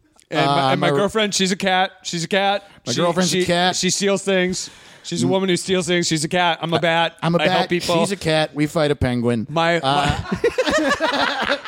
[0.31, 1.91] And my, and my I'm girlfriend, she's a cat.
[2.03, 2.63] She's a cat.
[2.85, 3.75] My She- girlfriend's a cat.
[3.75, 4.69] She steals things.
[5.03, 6.07] She's a woman who steals things.
[6.07, 6.59] She's a cat.
[6.61, 7.17] I'm a bat.
[7.23, 7.69] I'm a I help bat.
[7.69, 7.95] people.
[7.99, 8.53] She's a cat.
[8.53, 9.47] We fight a penguin.
[9.49, 11.59] my, Uh, my